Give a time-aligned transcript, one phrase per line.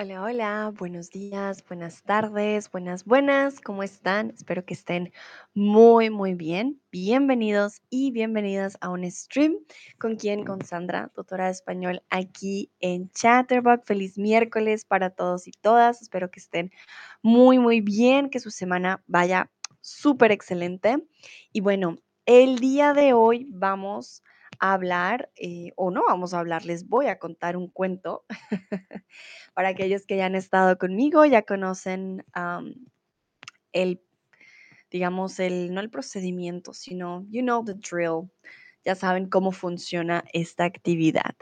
[0.00, 4.30] Hola, hola, buenos días, buenas tardes, buenas, buenas, ¿cómo están?
[4.30, 5.12] Espero que estén
[5.54, 6.80] muy, muy bien.
[6.92, 9.56] Bienvenidos y bienvenidas a un stream
[9.98, 13.84] con quien, con Sandra, tutora de español aquí en Chatterbox.
[13.86, 16.00] Feliz miércoles para todos y todas.
[16.00, 16.70] Espero que estén
[17.20, 21.02] muy, muy bien, que su semana vaya súper excelente.
[21.52, 24.28] Y bueno, el día de hoy vamos a
[24.58, 28.24] hablar, eh, o no vamos a hablar, les voy a contar un cuento.
[29.54, 32.24] Para aquellos que ya han estado conmigo, ya conocen
[33.72, 34.02] el,
[34.90, 38.30] digamos, el, no el procedimiento, sino, you know the drill.
[38.84, 41.34] Ya saben cómo funciona esta actividad.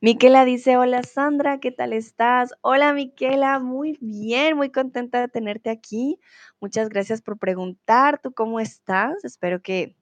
[0.00, 2.54] Miquela dice, hola Sandra, ¿qué tal estás?
[2.62, 6.18] Hola Miquela, muy bien, muy contenta de tenerte aquí.
[6.60, 9.24] Muchas gracias por preguntar, ¿tú cómo estás?
[9.24, 9.96] Espero que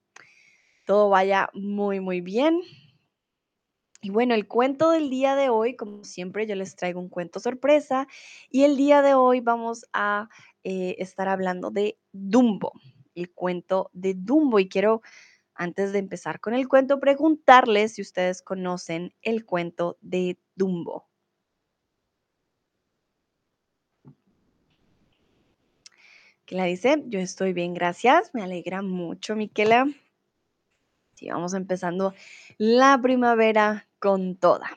[0.92, 2.60] todo vaya muy, muy bien.
[4.02, 7.40] Y bueno, el cuento del día de hoy, como siempre, yo les traigo un cuento
[7.40, 8.06] sorpresa
[8.50, 10.28] y el día de hoy vamos a
[10.64, 12.72] eh, estar hablando de Dumbo,
[13.14, 14.58] el cuento de Dumbo.
[14.58, 15.00] Y quiero,
[15.54, 21.08] antes de empezar con el cuento, preguntarles si ustedes conocen el cuento de Dumbo.
[26.44, 27.02] ¿Qué la dice?
[27.06, 28.34] Yo estoy bien, gracias.
[28.34, 29.86] Me alegra mucho, Miquela.
[31.22, 32.14] Sí, vamos empezando
[32.58, 34.76] la primavera con toda.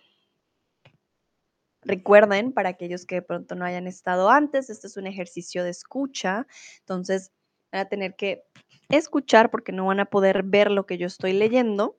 [1.81, 5.71] Recuerden, para aquellos que de pronto no hayan estado antes, este es un ejercicio de
[5.71, 6.45] escucha,
[6.81, 7.31] entonces
[7.71, 8.43] van a tener que
[8.89, 11.97] escuchar porque no van a poder ver lo que yo estoy leyendo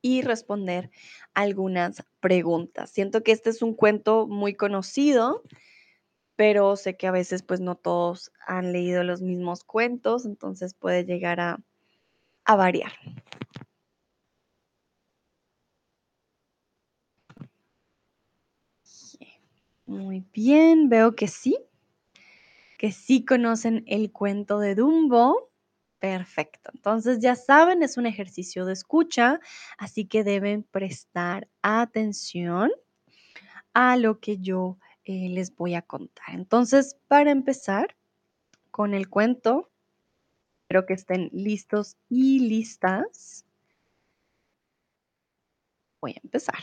[0.00, 0.92] y responder
[1.34, 2.90] algunas preguntas.
[2.90, 5.42] Siento que este es un cuento muy conocido,
[6.36, 11.04] pero sé que a veces pues no todos han leído los mismos cuentos, entonces puede
[11.04, 11.58] llegar a,
[12.44, 12.92] a variar.
[19.86, 21.58] Muy bien, veo que sí,
[22.78, 25.50] que sí conocen el cuento de Dumbo.
[25.98, 26.70] Perfecto.
[26.74, 29.38] Entonces ya saben, es un ejercicio de escucha,
[29.78, 32.72] así que deben prestar atención
[33.74, 36.34] a lo que yo eh, les voy a contar.
[36.34, 37.96] Entonces, para empezar
[38.70, 39.71] con el cuento,
[40.72, 43.44] espero que estén listos y listas.
[46.00, 46.56] Voy a empezar.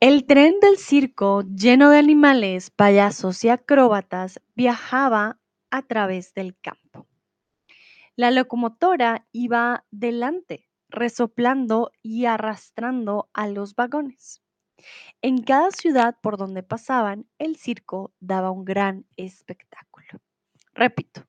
[0.00, 5.38] El tren del circo, lleno de animales, payasos y acróbatas, viajaba
[5.70, 7.06] a través del campo.
[8.16, 14.40] La locomotora iba delante, resoplando y arrastrando a los vagones.
[15.20, 20.22] En cada ciudad por donde pasaban, el circo daba un gran espectáculo.
[20.72, 21.27] Repito,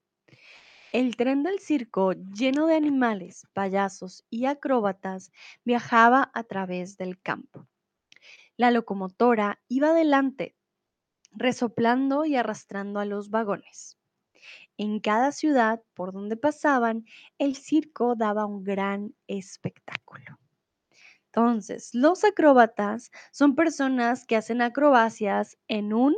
[0.92, 5.32] el tren del circo, lleno de animales, payasos y acróbatas,
[5.64, 7.68] viajaba a través del campo.
[8.58, 10.56] La locomotora iba delante,
[11.32, 13.98] resoplando y arrastrando a los vagones.
[14.78, 17.06] En cada ciudad por donde pasaban,
[17.38, 20.40] el circo daba un gran espectáculo.
[21.26, 26.16] Entonces, los acróbatas son personas que hacen acrobacias en un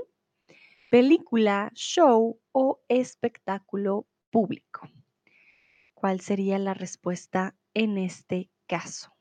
[0.90, 4.90] película, show o espectáculo público.
[5.94, 9.14] ¿Cuál sería la respuesta en este caso?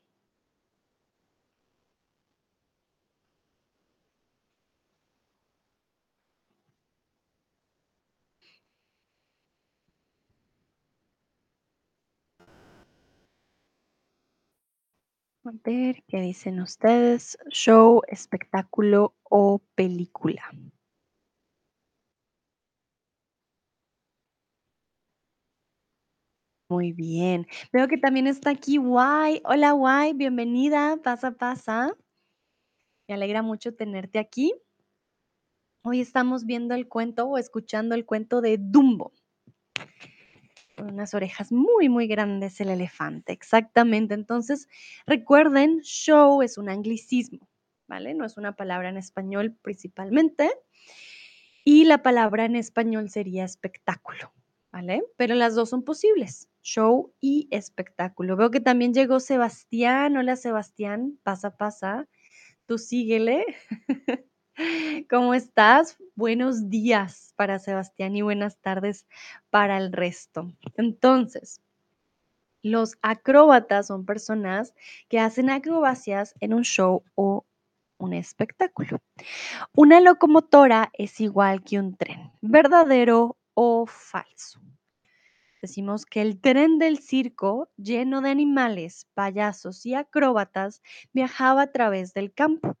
[15.45, 17.37] A ver, ¿qué dicen ustedes?
[17.49, 20.43] Show, espectáculo o película.
[26.71, 27.47] Muy bien.
[27.73, 29.41] Veo que también está aquí Guay.
[29.43, 30.95] Hola Guay, bienvenida.
[31.03, 31.93] Pasa, pasa.
[33.09, 34.53] Me alegra mucho tenerte aquí.
[35.83, 39.11] Hoy estamos viendo el cuento o escuchando el cuento de Dumbo.
[40.77, 43.33] Con unas orejas muy, muy grandes el elefante.
[43.33, 44.13] Exactamente.
[44.13, 44.69] Entonces,
[45.05, 47.49] recuerden, show es un anglicismo,
[47.89, 48.13] ¿vale?
[48.13, 50.49] No es una palabra en español principalmente.
[51.65, 54.31] Y la palabra en español sería espectáculo,
[54.71, 55.03] ¿vale?
[55.17, 58.35] Pero las dos son posibles, show y espectáculo.
[58.35, 60.17] Veo que también llegó Sebastián.
[60.17, 62.07] Hola Sebastián, pasa, pasa.
[62.65, 63.45] Tú síguele.
[65.09, 65.97] ¿Cómo estás?
[66.15, 69.07] Buenos días para Sebastián y buenas tardes
[69.49, 70.53] para el resto.
[70.75, 71.61] Entonces,
[72.63, 74.73] los acróbatas son personas
[75.09, 77.45] que hacen acrobacias en un show o
[77.97, 78.99] un espectáculo.
[79.73, 84.61] Una locomotora es igual que un tren, verdadero o falso.
[85.61, 90.81] Decimos que el tren del circo, lleno de animales, payasos y acróbatas,
[91.13, 92.77] viajaba a través del campo.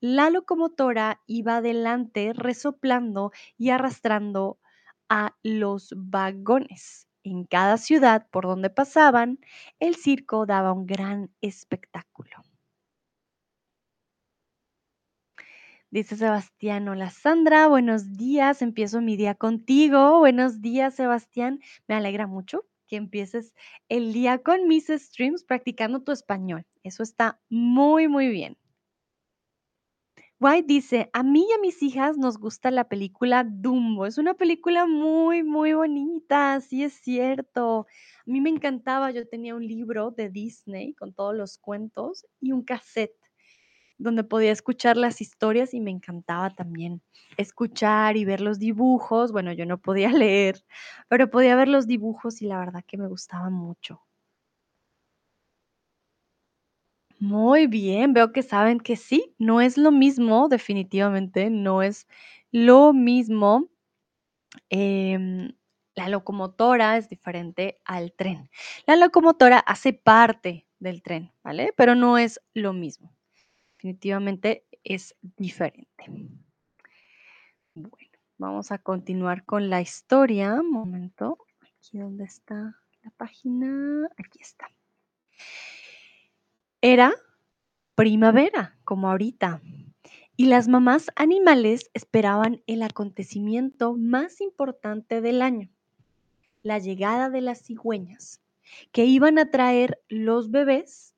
[0.00, 4.58] La locomotora iba adelante resoplando y arrastrando
[5.08, 7.08] a los vagones.
[7.24, 9.38] En cada ciudad por donde pasaban,
[9.78, 12.31] el circo daba un gran espectáculo.
[15.92, 20.20] Dice Sebastián, hola Sandra, buenos días, empiezo mi día contigo.
[20.20, 23.52] Buenos días Sebastián, me alegra mucho que empieces
[23.90, 26.64] el día con mis streams practicando tu español.
[26.82, 28.56] Eso está muy, muy bien.
[30.40, 34.06] White dice, a mí y a mis hijas nos gusta la película Dumbo.
[34.06, 37.86] Es una película muy, muy bonita, sí es cierto.
[38.26, 42.52] A mí me encantaba, yo tenía un libro de Disney con todos los cuentos y
[42.52, 43.21] un cassette
[44.02, 47.02] donde podía escuchar las historias y me encantaba también
[47.36, 49.32] escuchar y ver los dibujos.
[49.32, 50.64] Bueno, yo no podía leer,
[51.08, 54.00] pero podía ver los dibujos y la verdad que me gustaba mucho.
[57.20, 62.06] Muy bien, veo que saben que sí, no es lo mismo, definitivamente, no es
[62.50, 63.70] lo mismo.
[64.70, 65.52] em,
[65.94, 68.50] la locomotora es diferente al tren.
[68.86, 71.72] La locomotora hace parte del tren, ¿vale?
[71.76, 73.12] Pero no es lo mismo.
[73.82, 76.04] Definitivamente es diferente.
[77.74, 77.98] Bueno,
[78.38, 80.54] vamos a continuar con la historia.
[80.54, 84.68] Un momento, aquí donde está la página, aquí está.
[86.80, 87.12] Era
[87.96, 89.60] primavera, como ahorita,
[90.36, 95.70] y las mamás animales esperaban el acontecimiento más importante del año,
[96.62, 98.40] la llegada de las cigüeñas,
[98.92, 101.11] que iban a traer los bebés,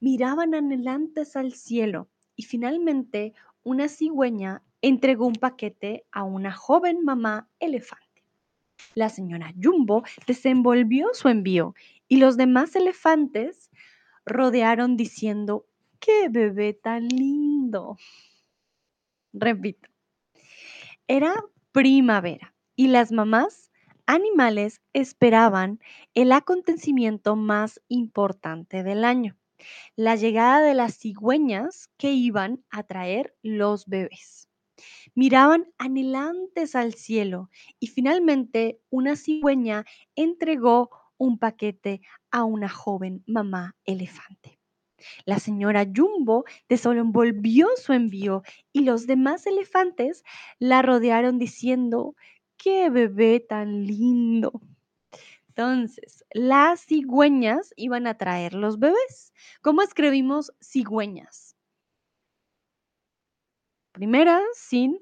[0.00, 7.48] miraban anhelantes al cielo y finalmente una cigüeña entregó un paquete a una joven mamá
[7.58, 8.24] elefante.
[8.94, 11.74] La señora Jumbo desenvolvió su envío
[12.08, 13.70] y los demás elefantes
[14.24, 15.66] rodearon diciendo,
[15.98, 17.96] ¡qué bebé tan lindo!
[19.32, 19.88] Repito,
[21.08, 21.34] era
[21.72, 23.70] primavera y las mamás
[24.06, 25.80] animales esperaban
[26.14, 29.36] el acontecimiento más importante del año,
[29.96, 34.48] la llegada de las cigüeñas que iban a traer los bebés.
[35.14, 37.50] Miraban anhelantes al cielo
[37.80, 44.60] y finalmente una cigüeña entregó un paquete a una joven mamá elefante.
[45.24, 48.42] La señora Jumbo desenvolvió su envío
[48.72, 50.22] y los demás elefantes
[50.58, 52.14] la rodearon diciendo,
[52.56, 54.60] ¡qué bebé tan lindo!
[55.56, 59.32] Entonces, las cigüeñas iban a traer los bebés.
[59.62, 61.56] ¿Cómo escribimos cigüeñas?
[63.92, 64.98] Primera sin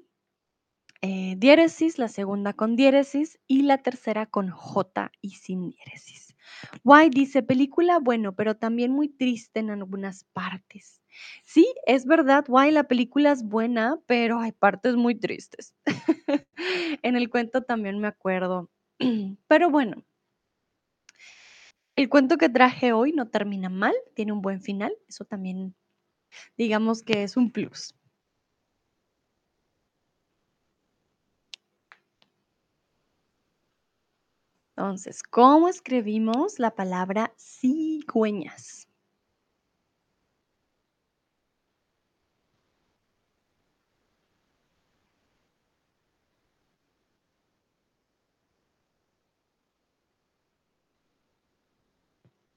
[1.01, 6.33] eh, diéresis, la segunda con diéresis y la tercera con J y sin diéresis.
[6.85, 11.01] White dice, película bueno, pero también muy triste en algunas partes.
[11.43, 15.75] Sí, es verdad, White, la película es buena, pero hay partes muy tristes.
[17.03, 18.69] en el cuento también me acuerdo.
[19.49, 20.05] pero bueno,
[21.95, 25.75] el cuento que traje hoy no termina mal, tiene un buen final, eso también
[26.57, 27.95] digamos que es un plus.
[34.77, 38.84] Entonces, ¿cómo escribimos la palabra cigüeñas?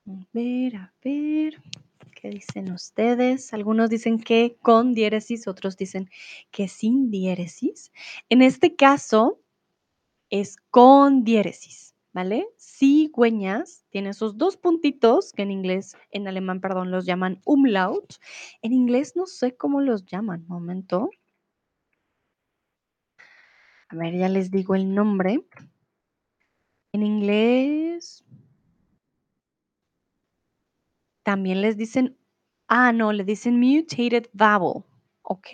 [0.09, 1.61] A ver, a ver,
[2.15, 3.53] ¿qué dicen ustedes?
[3.53, 6.09] Algunos dicen que con diéresis, otros dicen
[6.51, 7.93] que sin diéresis.
[8.31, 9.39] En este caso
[10.31, 12.47] es con diéresis, ¿vale?
[12.59, 18.15] Cigüeñas tiene esos dos puntitos que en inglés, en alemán, perdón, los llaman umlaut.
[18.63, 21.11] En inglés no sé cómo los llaman, momento.
[23.91, 25.45] A ver, ya les digo el nombre.
[26.93, 28.25] En inglés
[31.29, 32.17] también les dicen,
[32.69, 34.85] ah, no, le dicen mutated vowel.
[35.21, 35.49] Ok.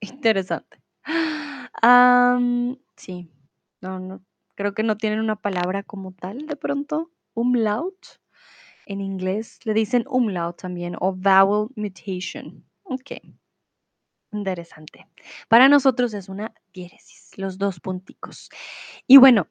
[0.00, 0.82] Interesante.
[2.96, 3.30] Sí,
[3.80, 4.24] no, no,
[4.56, 7.12] creo que no tienen una palabra como tal de pronto.
[7.34, 7.94] Umlaut.
[8.86, 12.64] En inglés le dicen umlaut también o vowel mutation.
[12.82, 13.22] Ok.
[14.32, 15.06] Interesante.
[15.46, 18.50] Para nosotros es una diéresis, los dos punticos.
[19.06, 19.46] Y bueno,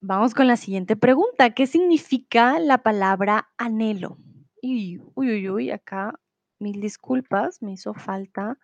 [0.00, 1.50] vamos con la siguiente pregunta.
[1.50, 4.18] ¿Qué significa la palabra anhelo?
[4.62, 6.18] Uy, uy, uy, uy, acá
[6.58, 8.58] mil disculpas, me hizo falta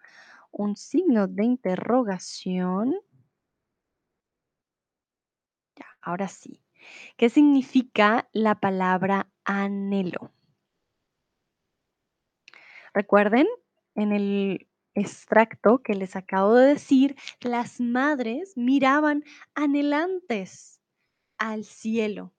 [0.52, 2.94] un signo de interrogación.
[5.76, 6.62] Ya, ahora sí.
[7.16, 10.32] ¿Qué significa la palabra anhelo?
[12.94, 13.46] Recuerden,
[13.94, 19.24] en el extracto que les acabo de decir, las madres miraban
[19.54, 20.80] anhelantes
[21.38, 22.32] al cielo,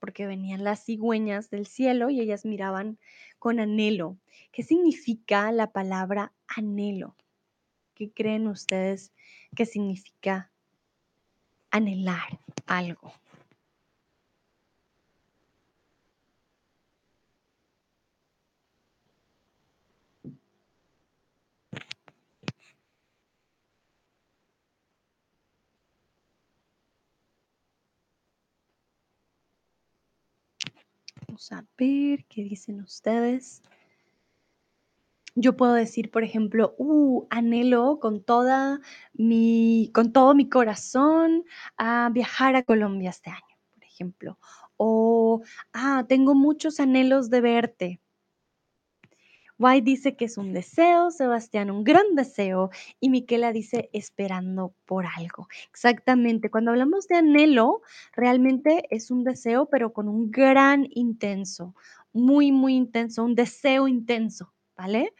[0.00, 2.98] porque venían las cigüeñas del cielo y ellas miraban
[3.38, 4.18] con anhelo.
[4.50, 7.14] ¿Qué significa la palabra anhelo?
[7.94, 9.12] ¿Qué creen ustedes
[9.54, 10.50] que significa
[11.70, 13.12] anhelar algo?
[31.40, 33.62] Vamos a ver qué dicen ustedes.
[35.34, 38.80] Yo puedo decir, por ejemplo, uh, anhelo con toda
[39.14, 41.44] mi, con todo mi corazón
[41.78, 44.38] a viajar a Colombia este año, por ejemplo.
[44.76, 45.40] O,
[45.72, 48.00] ah, tengo muchos anhelos de verte.
[49.60, 55.04] White dice que es un deseo, Sebastián un gran deseo y Miquela dice esperando por
[55.04, 55.48] algo.
[55.68, 57.82] Exactamente, cuando hablamos de anhelo,
[58.14, 61.74] realmente es un deseo, pero con un gran intenso,
[62.14, 65.12] muy, muy intenso, un deseo intenso, ¿vale?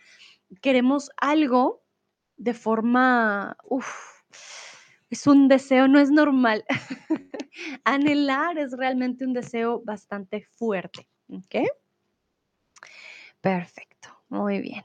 [0.63, 1.83] Queremos algo
[2.39, 4.23] de forma, uff,
[5.11, 6.65] es un deseo, no es normal.
[7.85, 11.57] Anhelar es realmente un deseo bastante fuerte, ¿ok?
[13.43, 14.00] Perfecto,
[14.31, 14.85] muy bien.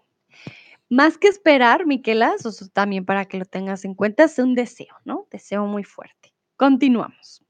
[0.89, 4.95] Más que esperar, Miquela, eso también para que lo tengas en cuenta, es un deseo,
[5.05, 5.27] ¿no?
[5.31, 6.33] Deseo muy fuerte.
[6.57, 7.43] Continuamos.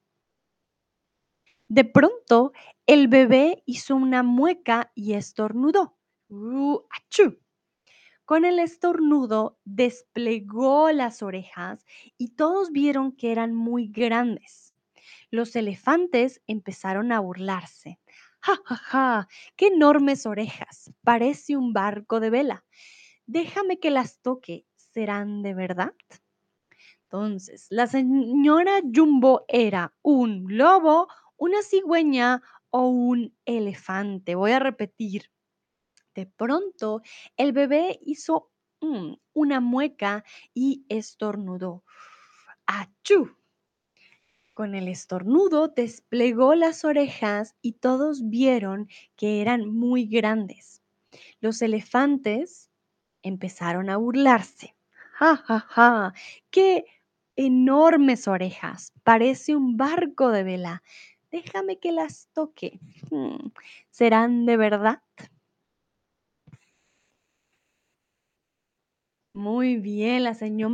[1.67, 2.53] De pronto,
[2.85, 5.97] el bebé hizo una mueca y estornudó.
[8.25, 11.85] Con el estornudo desplegó las orejas
[12.17, 14.73] y todos vieron que eran muy grandes.
[15.29, 17.99] Los elefantes empezaron a burlarse.
[18.45, 19.27] ¡Ja, ja, ja!
[19.55, 20.91] ¡Qué enormes orejas!
[21.03, 22.63] Parece un barco de vela.
[23.25, 24.67] Déjame que las toque.
[24.75, 25.93] ¿Serán de verdad?
[27.05, 34.35] Entonces, la señora Jumbo era un lobo, una cigüeña o un elefante.
[34.35, 35.31] Voy a repetir.
[36.13, 37.01] De pronto,
[37.37, 40.23] el bebé hizo mm, una mueca
[40.53, 41.83] y estornudó.
[42.67, 43.35] ¡Achú!
[44.55, 50.81] Con el estornudo desplegó las orejas y todos vieron que eran muy grandes.
[51.41, 52.69] Los elefantes
[53.23, 54.75] empezaron a burlarse.
[55.13, 56.13] ¡Ja, ja, ja!
[56.51, 56.85] ¡Qué
[57.35, 58.93] enormes orejas!
[59.03, 60.83] Parece un barco de vela.
[61.31, 62.79] Déjame que las toque.
[63.11, 63.49] Hmm,
[63.91, 65.01] ¿Serán de verdad?
[69.33, 70.73] Muy bien, la señora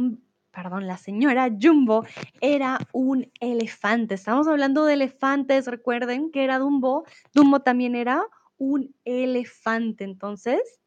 [0.51, 2.05] perdón, la señora Jumbo
[2.41, 4.15] era un elefante.
[4.15, 7.05] Estamos hablando de elefantes, recuerden que era Dumbo.
[7.33, 8.23] Dumbo también era
[8.57, 10.03] un elefante.
[10.03, 10.81] Entonces,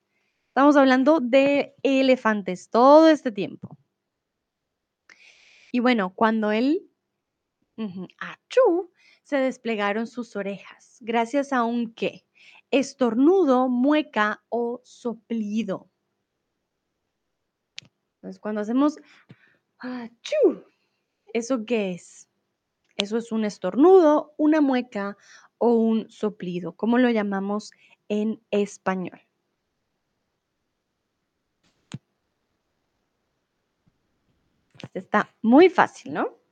[0.49, 3.77] estamos hablando de elefantes todo este tiempo.
[5.73, 6.89] Y bueno, cuando él,
[8.19, 8.93] achú,
[9.25, 12.27] se desplegaron sus orejas, gracias a un qué?
[12.71, 15.91] Estornudo, mueca o soplido.
[18.17, 18.99] Entonces, cuando hacemos
[19.85, 20.65] ¡Achú!
[21.35, 22.27] ¿Eso qué es?
[22.97, 25.19] Eso es un estornudo, una mueca
[25.59, 26.73] o un soplido.
[26.75, 27.71] ¿Cómo lo llamamos
[28.09, 29.21] en español?
[34.85, 36.44] Este está muy fácil, ¿no?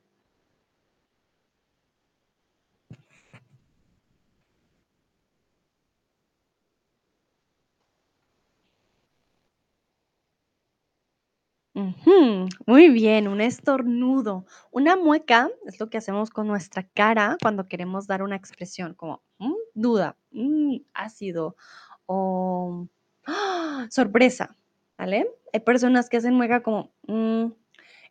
[11.73, 14.45] Muy bien, un estornudo.
[14.71, 19.23] Una mueca es lo que hacemos con nuestra cara cuando queremos dar una expresión como
[19.39, 21.55] mm, duda, mm, ácido
[22.05, 22.87] o
[23.25, 23.87] ¡ah!
[23.89, 24.55] sorpresa,
[24.97, 25.27] ¿vale?
[25.51, 26.91] Hay personas que hacen mueca como...
[27.07, 27.53] Mm.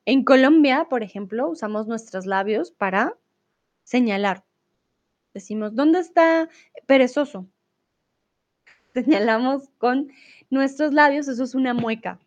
[0.05, 3.17] En Colombia, por ejemplo, usamos nuestros labios para
[3.85, 4.45] señalar.
[5.33, 6.49] Decimos, ¿dónde está
[6.87, 7.47] perezoso?
[8.95, 10.11] Señalamos con
[10.51, 12.19] nuestros labios, eso es una mueca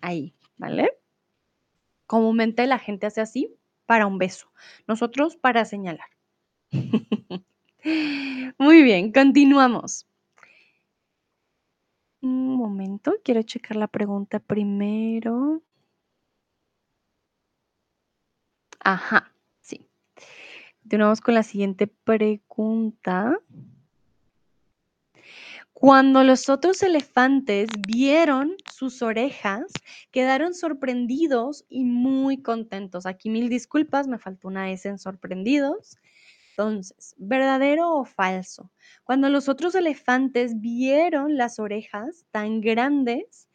[0.00, 0.90] ahí, ¿vale?
[2.06, 3.54] Comúnmente la gente hace así
[3.86, 4.50] para un beso,
[4.86, 6.08] nosotros para señalar.
[8.58, 10.06] Muy bien, continuamos.
[12.20, 15.62] Un momento, quiero checar la pregunta primero.
[18.80, 19.88] Ajá, sí.
[20.82, 23.38] Continuamos con la siguiente pregunta.
[25.80, 29.72] Cuando los otros elefantes vieron sus orejas,
[30.10, 33.06] quedaron sorprendidos y muy contentos.
[33.06, 35.96] Aquí mil disculpas, me faltó una S en sorprendidos.
[36.50, 38.72] Entonces, ¿verdadero o falso?
[39.04, 43.48] Cuando los otros elefantes vieron las orejas tan grandes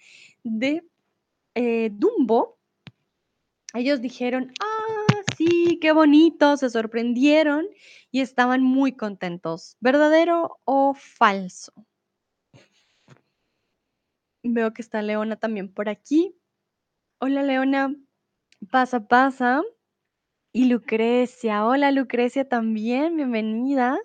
[0.46, 0.82] de
[1.56, 2.58] eh, Dumbo,
[3.74, 7.66] ellos dijeron, ah, sí, qué bonito, se sorprendieron
[8.12, 9.76] y estaban muy contentos.
[9.82, 11.74] ¿Verdadero o falso?
[14.46, 16.36] Veo que está Leona también por aquí.
[17.20, 17.96] Hola Leona,
[18.70, 19.62] pasa, pasa.
[20.52, 23.98] Y Lucrecia, hola Lucrecia también, bienvenida.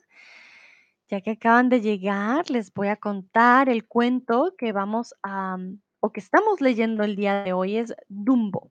[1.09, 5.80] Ya que acaban de llegar, les voy a contar el cuento que vamos a, mm,
[6.00, 8.71] o que estamos leyendo el día de hoy, es Dumbo,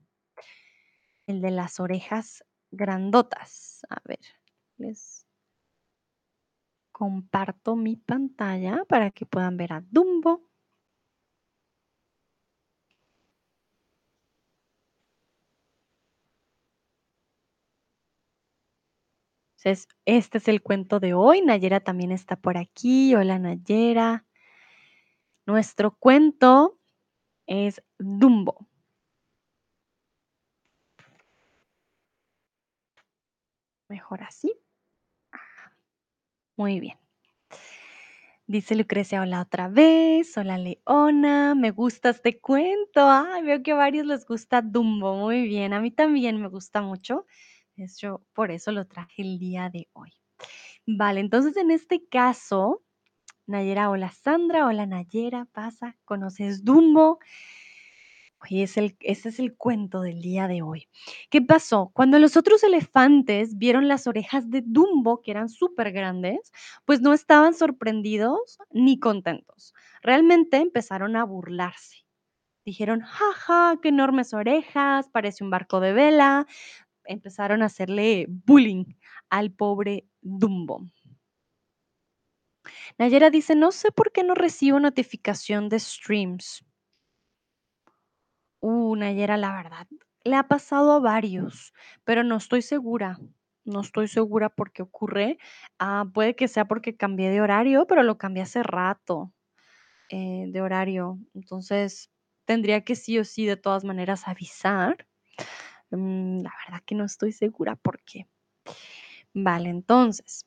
[1.26, 3.82] el de las orejas grandotas.
[3.90, 4.22] A ver,
[4.78, 5.26] les
[6.94, 10.47] comparto mi pantalla para que puedan ver a Dumbo.
[19.58, 21.42] Entonces, este es el cuento de hoy.
[21.42, 23.16] Nayera también está por aquí.
[23.16, 24.24] Hola Nayera.
[25.48, 26.78] Nuestro cuento
[27.48, 28.68] es Dumbo.
[33.90, 34.54] Mejor así.
[36.56, 37.00] Muy bien.
[38.46, 43.10] Dice Lucrecia, hola otra vez, hola Leona, me gusta este cuento.
[43.10, 46.82] Ay, veo que a varios les gusta Dumbo, muy bien, a mí también me gusta
[46.82, 47.26] mucho.
[47.78, 50.12] De hecho, por eso lo traje el día de hoy.
[50.88, 52.84] Vale, entonces en este caso,
[53.46, 57.20] Nayera, hola Sandra, hola Nayera, pasa, ¿conoces Dumbo?
[58.40, 60.88] Oye, es el, ese es el cuento del día de hoy.
[61.30, 61.92] ¿Qué pasó?
[61.94, 66.52] Cuando los otros elefantes vieron las orejas de Dumbo, que eran súper grandes,
[66.86, 69.74] pues no estaban sorprendidos ni contentos.
[70.02, 71.98] Realmente empezaron a burlarse.
[72.66, 76.48] Dijeron, jaja, qué enormes orejas, parece un barco de vela.
[77.08, 78.86] Empezaron a hacerle bullying
[79.30, 80.82] al pobre Dumbo.
[82.98, 86.66] Nayera dice, no sé por qué no recibo notificación de streams.
[88.60, 89.88] Uh, Nayera, la verdad,
[90.24, 93.17] le ha pasado a varios, pero no estoy segura.
[93.65, 95.38] No estoy segura por qué ocurre.
[95.78, 99.34] Ah, puede que sea porque cambié de horario, pero lo cambié hace rato
[100.10, 101.20] eh, de horario.
[101.34, 102.10] Entonces,
[102.46, 105.08] tendría que sí o sí de todas maneras avisar.
[105.91, 108.28] Mm, la verdad que no estoy segura por qué.
[109.34, 110.45] Vale, entonces,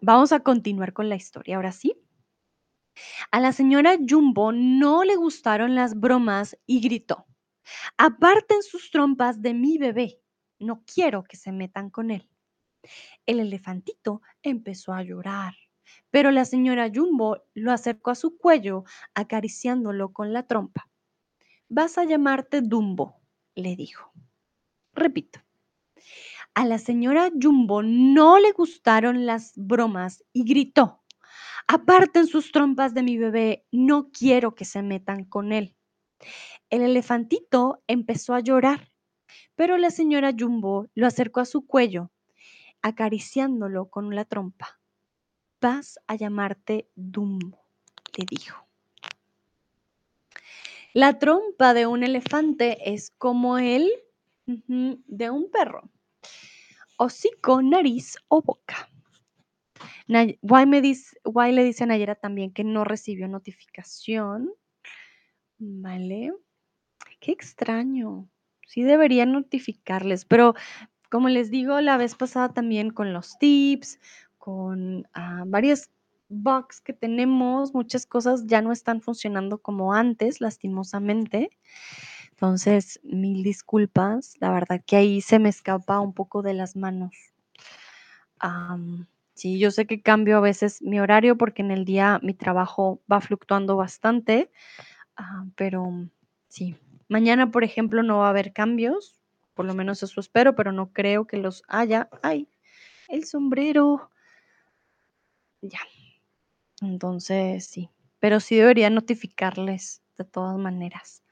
[0.00, 1.56] vamos a continuar con la historia.
[1.56, 1.94] Ahora sí.
[3.30, 7.26] A la señora Jumbo no le gustaron las bromas y gritó.
[7.98, 10.20] Aparten sus trompas de mi bebé.
[10.58, 12.28] No quiero que se metan con él.
[13.26, 15.54] El elefantito empezó a llorar,
[16.10, 20.88] pero la señora Jumbo lo acercó a su cuello, acariciándolo con la trompa.
[21.68, 23.20] Vas a llamarte Dumbo,
[23.54, 24.12] le dijo.
[24.98, 25.40] Repito.
[26.54, 31.02] A la señora Jumbo no le gustaron las bromas y gritó.
[31.68, 35.76] Aparten sus trompas de mi bebé, no quiero que se metan con él.
[36.70, 38.90] El elefantito empezó a llorar,
[39.54, 42.10] pero la señora Jumbo lo acercó a su cuello,
[42.82, 44.80] acariciándolo con la trompa.
[45.60, 47.64] Vas a llamarte Dumbo,
[48.16, 48.66] le dijo.
[50.94, 53.90] La trompa de un elefante es como el
[54.48, 55.90] de un perro.
[56.98, 58.88] Hocico, nariz o boca.
[60.40, 64.50] Why, me dice, Why le dice a Nayera también que no recibió notificación.
[65.58, 66.32] Vale.
[67.20, 68.28] Qué extraño.
[68.66, 70.54] Sí debería notificarles, pero
[71.10, 73.98] como les digo la vez pasada también con los tips,
[74.36, 75.90] con ah, varias
[76.28, 81.50] bugs que tenemos, muchas cosas ya no están funcionando como antes, lastimosamente.
[82.38, 84.34] Entonces, mil disculpas.
[84.38, 87.12] La verdad que ahí se me escapa un poco de las manos.
[89.34, 93.00] sí, yo sé que cambio a veces mi horario porque en el día mi trabajo
[93.10, 94.50] va fluctuando bastante,
[95.16, 96.08] ah, pero
[96.48, 96.76] sí,
[97.08, 99.18] Mañana, por ejemplo, no va a haber cambios,
[99.54, 102.10] por lo menos eso espero, pero no creo que los haya.
[102.22, 102.48] ¡Ay!
[103.08, 104.10] El sombrero.
[105.62, 105.80] Ya.
[106.82, 107.88] Entonces, sí.
[108.20, 111.22] Pero sí debería notificarles de todas maneras.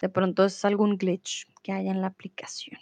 [0.00, 2.78] De pronto es algún glitch que haya en la aplicación.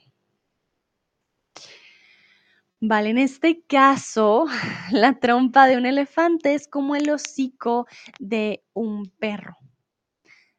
[2.80, 4.46] Vale, en este caso,
[4.92, 7.86] la trompa de un elefante es como el hocico
[8.18, 9.56] de un perro.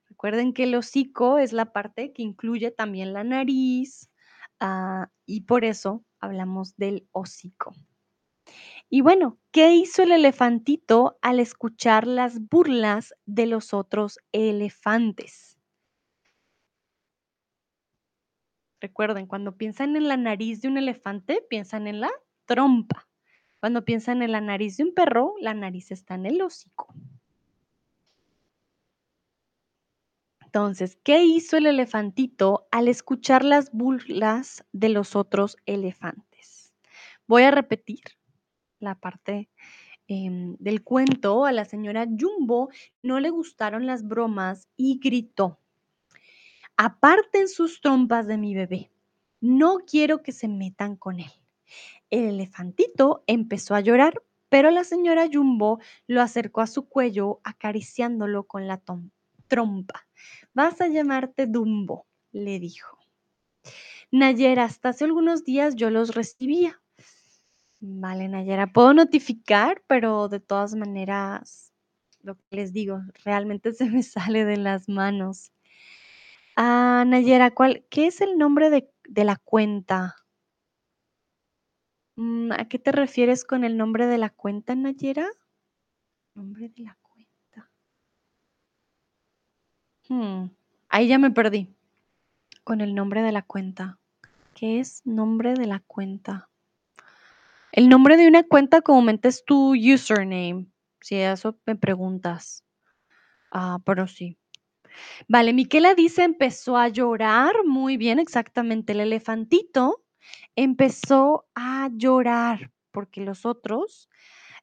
[0.10, 4.10] Recuerden que el hocico es la parte que incluye también la nariz
[4.60, 7.76] ah, y por eso hablamos del hocico.
[8.90, 15.57] Y bueno, ¿qué hizo el elefantito al escuchar las burlas de los otros elefantes?
[18.80, 22.12] Recuerden, cuando piensan en la nariz de un elefante, piensan en la
[22.46, 23.08] trompa.
[23.60, 26.94] Cuando piensan en la nariz de un perro, la nariz está en el hocico.
[30.48, 36.74] Entonces, ¿qué hizo el elefantito al escuchar las burlas de los otros elefantes?
[37.28, 38.00] Voy a repetir
[38.80, 39.50] la parte
[40.08, 41.46] em, del cuento.
[41.46, 42.70] A la señora Jumbo
[43.04, 45.60] no le gustaron las bromas y gritó,
[46.78, 48.92] aparten sus trompas de mi bebé.
[49.42, 51.32] No quiero que se metan con él.
[52.10, 58.44] El elefantito empezó a llorar, pero la señora Jumbo lo acercó a su cuello acariciándolo
[58.44, 58.82] con la
[59.48, 60.08] trompa.
[60.54, 62.98] Vas a llamarte Dumbo, le dijo.
[64.12, 66.82] Nayera, hasta hace algunos días yo los recibía.
[67.80, 71.74] Vale, Nayera, puedo notificar, pero de todas maneras,
[72.22, 75.52] lo que les digo, realmente se me sale de las manos.
[76.60, 80.16] Ah, Nayera, ¿cuál, ¿qué es el nombre de, de la cuenta?
[82.16, 85.28] Mm, ¿A qué te refieres con el nombre de la cuenta, Nayera?
[86.34, 87.70] Nombre de la cuenta.
[90.10, 90.50] Hmm,
[90.90, 91.76] ahí ya me perdí.
[92.64, 94.00] Con el nombre de la cuenta.
[94.56, 96.50] ¿Qué es nombre de la cuenta?
[97.72, 100.66] El nombre de una cuenta comúnmente es tu username,
[101.02, 102.64] si eso me preguntas.
[103.52, 104.40] Ah, pero sí.
[105.28, 107.54] Vale, Miquela dice empezó a llorar.
[107.66, 108.94] Muy bien, exactamente.
[108.94, 110.04] El elefantito
[110.56, 114.10] empezó a llorar porque los otros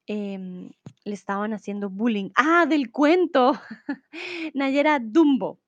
[0.07, 0.71] em,
[1.05, 2.31] le estaban haciendo bullying.
[2.35, 3.53] Ah, del cuento.
[4.55, 5.61] Nayera Dumbo.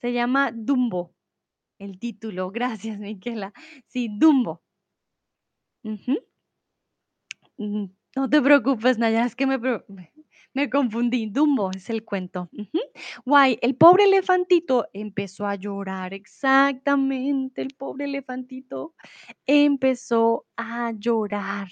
[0.00, 1.14] Se llama Dumbo.
[1.78, 2.50] El título.
[2.50, 3.52] Gracias, Miquela.
[3.86, 4.62] Sí, Dumbo.
[7.58, 7.86] Mm,
[8.16, 9.58] no te preocupes, Nayara, es que me,
[10.54, 11.26] me, confundí.
[11.26, 12.50] Dumbo es el cuento.
[13.24, 16.14] Guay, el pobre elefantito empezó a llorar.
[16.14, 18.94] Exactamente, el pobre elefantito
[19.46, 21.68] empezó a llorar.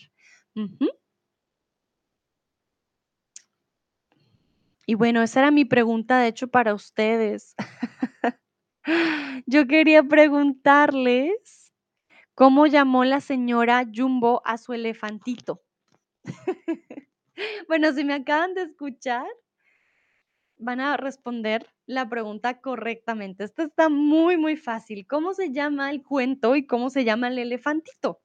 [4.87, 7.55] Y bueno, esa era mi pregunta, de hecho, para ustedes.
[9.47, 11.75] Yo quería preguntarles
[12.35, 15.62] cómo llamó la señora Jumbo a su elefantito.
[17.68, 19.27] Bueno, si me acaban de escuchar,
[20.59, 23.44] van a responder la pregunta correctamente.
[23.44, 25.07] Esto está muy, muy fácil.
[25.07, 28.20] ¿Cómo se llama el cuento y cómo se llama el elefantito?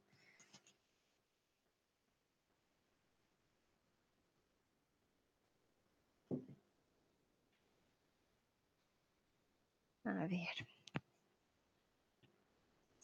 [10.06, 10.66] A ver.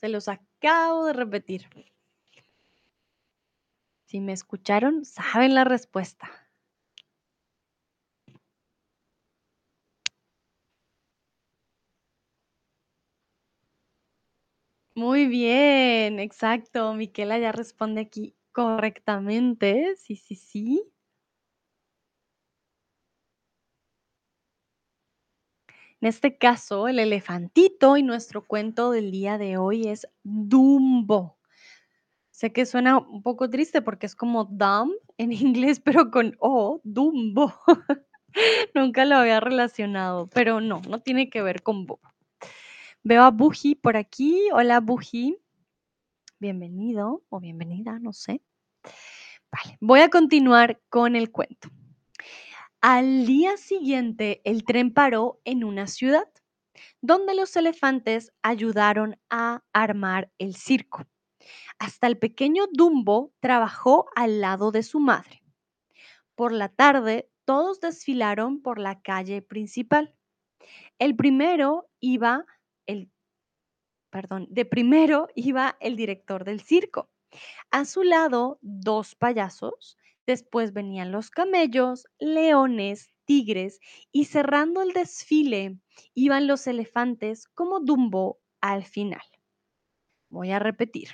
[0.02, 1.68] Se los acabo de repetir.
[4.10, 6.30] Si me escucharon, saben la respuesta.
[14.96, 16.94] Muy bien, exacto.
[16.94, 19.96] Miquela ya responde aquí correctamente.
[19.98, 20.92] Sí, sí, sí.
[26.02, 31.39] En este caso, el elefantito y nuestro cuento del día de hoy es Dumbo.
[32.40, 36.80] Sé que suena un poco triste porque es como dumb en inglés, pero con O,
[36.86, 37.54] Dumbo.
[38.74, 42.00] Nunca lo había relacionado, pero no, no tiene que ver con Bob.
[43.04, 44.48] Veo a Buji por aquí.
[44.54, 45.38] Hola, Buji.
[46.40, 48.42] Bienvenido o bienvenida, no sé.
[49.52, 51.68] Vale, voy a continuar con el cuento.
[52.80, 56.30] Al día siguiente, el tren paró en una ciudad
[57.02, 61.06] donde los elefantes ayudaron a armar el circo.
[61.78, 65.44] Hasta el pequeño Dumbo trabajó al lado de su madre.
[66.36, 70.16] Por la tarde, todos desfilaron por la calle principal.
[71.00, 72.46] El primero iba
[72.86, 73.12] el
[74.10, 77.10] perdón, de primero iba el director del circo.
[77.72, 83.80] A su lado, dos payasos, después venían los camellos, leones, tigres
[84.12, 85.78] y cerrando el desfile
[86.14, 89.22] iban los elefantes como Dumbo al final.
[90.30, 91.10] Voy a repetir.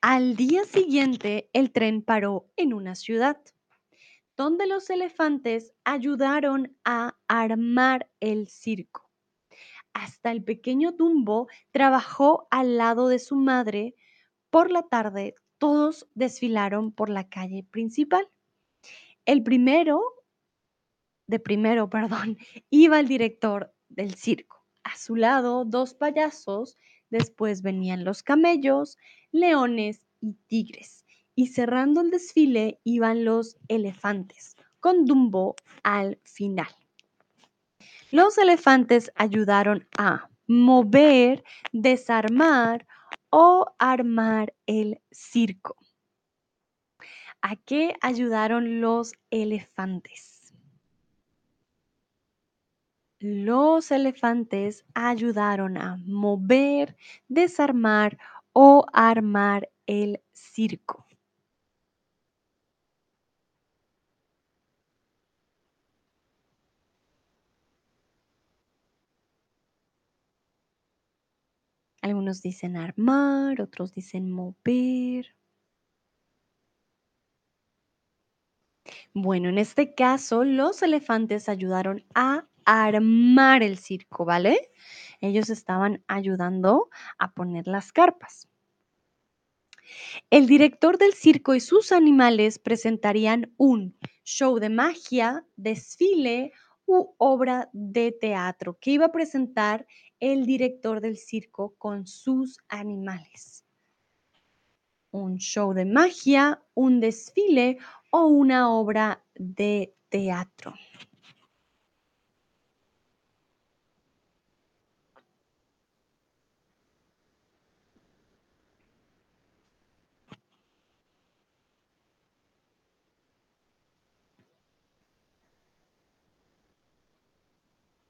[0.00, 3.40] Al día siguiente, el tren paró en una ciudad,
[4.36, 9.10] donde los elefantes ayudaron a armar el circo.
[9.92, 13.94] Hasta el pequeño Dumbo trabajó al lado de su madre.
[14.50, 18.28] Por la tarde, todos desfilaron por la calle principal.
[19.24, 20.02] El primero,
[21.26, 22.38] de primero, perdón,
[22.70, 24.66] iba el director del circo.
[24.82, 26.76] A su lado, dos payasos,
[27.14, 28.98] después venían los camellos,
[29.30, 31.06] leones y tigres.
[31.36, 36.68] Y cerrando el desfile iban los elefantes, con Dumbo al final.
[38.10, 42.86] Los elefantes ayudaron a mover, desarmar
[43.30, 45.76] o armar el circo.
[47.42, 50.33] ¿A qué ayudaron los elefantes?
[53.20, 56.96] Los elefantes ayudaron a mover,
[57.26, 58.18] desarmar
[58.52, 61.04] o armar el circo.
[72.02, 75.34] Algunos dicen armar, otros dicen mover.
[79.14, 84.70] Bueno, en este caso, los elefantes ayudaron a armar el circo, ¿vale?
[85.20, 88.48] Ellos estaban ayudando a poner las carpas.
[90.30, 96.52] El director del circo y sus animales presentarían un show de magia, desfile
[96.86, 99.86] u obra de teatro que iba a presentar
[100.20, 103.64] el director del circo con sus animales.
[105.10, 107.78] Un show de magia, un desfile
[108.10, 110.74] o una obra de teatro.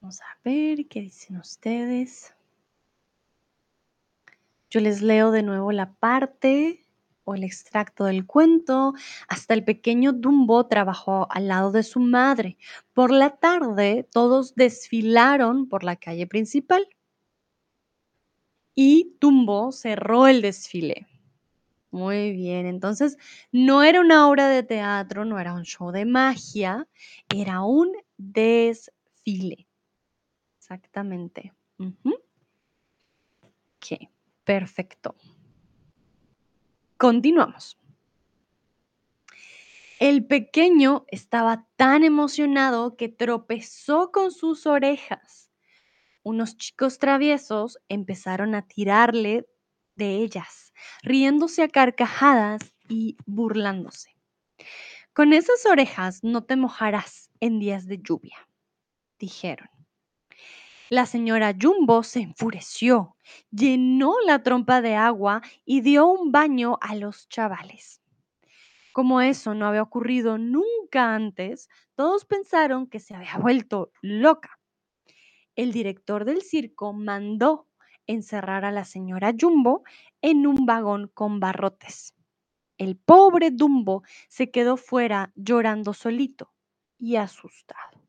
[0.05, 2.35] Vamos a ver qué dicen ustedes.
[4.69, 6.85] Yo les leo de nuevo la parte
[7.23, 8.93] o el extracto del cuento.
[9.27, 12.59] Hasta el pequeño Dumbo trabajó al lado de su madre.
[12.93, 16.87] Por la tarde todos desfilaron por la calle principal.
[18.75, 21.07] Y Dumbo cerró el desfile.
[21.89, 23.17] Muy bien, entonces
[23.51, 26.87] no era una obra de teatro, no era un show de magia,
[27.27, 29.65] era un desfile.
[30.65, 31.53] Exactamente.
[31.77, 32.09] Ok,
[34.43, 35.15] perfecto.
[36.97, 37.77] Continuamos.
[39.99, 45.51] El pequeño estaba tan emocionado que tropezó con sus orejas.
[46.23, 49.47] Unos chicos traviesos empezaron a tirarle
[49.95, 50.73] de ellas,
[51.03, 54.17] riéndose a carcajadas y burlándose.
[55.13, 58.49] Con esas orejas no te mojarás en días de lluvia,
[59.19, 59.74] dijeron.
[60.91, 63.15] La señora Jumbo se enfureció,
[63.49, 68.01] llenó la trompa de agua y dio un baño a los chavales.
[68.93, 74.59] Como eso no había ocurrido nunca antes, todos pensaron que se había vuelto loca.
[75.55, 77.67] El director del circo mandó
[78.05, 79.83] encerrar a la señora Jumbo
[80.21, 82.13] en un vagón con barrotes.
[82.77, 86.53] El pobre Dumbo se quedó fuera llorando solito
[86.99, 88.04] y asustado.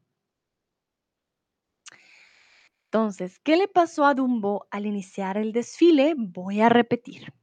[2.96, 6.14] Entonces, ¿qué le pasó a Dumbo al iniciar el desfile?
[6.16, 7.34] Voy a repetir.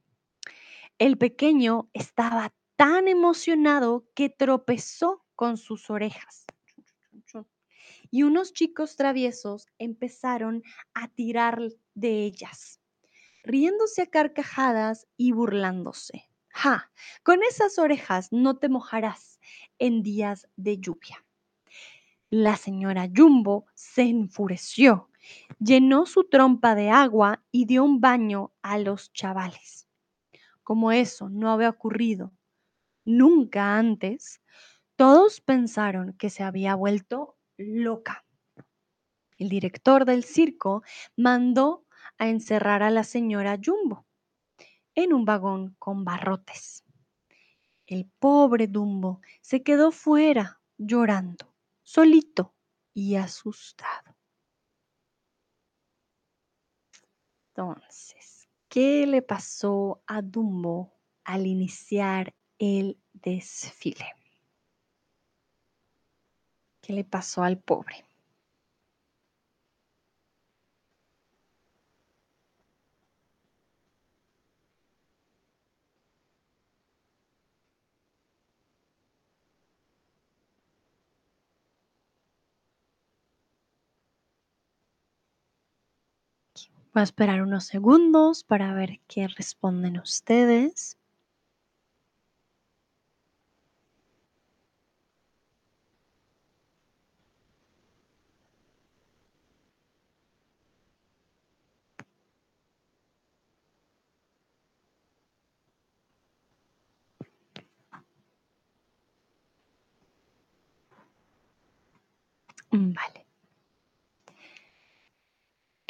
[0.98, 6.44] El pequeño estaba tan emocionado que tropezó con sus orejas.
[8.10, 11.60] Y unos chicos traviesos empezaron a tirar
[11.94, 12.80] de ellas,
[13.44, 16.28] riéndose a carcajadas y burlándose.
[16.48, 16.90] ¡Ja!
[17.22, 19.38] Con esas orejas no te mojarás
[19.78, 21.24] en días de lluvia.
[22.28, 25.10] La señora Jumbo se enfureció,
[25.58, 29.88] llenó su trompa de agua y dio un baño a los chavales.
[30.62, 32.32] Como eso no había ocurrido
[33.04, 34.40] nunca antes,
[34.96, 38.24] todos pensaron que se había vuelto loca.
[39.36, 40.82] El director del circo
[41.16, 41.84] mandó
[42.18, 44.06] a encerrar a la señora Jumbo
[44.94, 46.84] en un vagón con barrotes.
[47.86, 52.54] El pobre Dumbo se quedó fuera llorando, solito
[52.94, 54.03] y asustado.
[57.56, 64.06] Entonces, ¿qué le pasó a Dumbo al iniciar el desfile?
[66.80, 68.04] ¿Qué le pasó al pobre?
[86.94, 90.96] Voy a esperar unos segundos para ver qué responden ustedes.
[112.72, 113.23] Vale.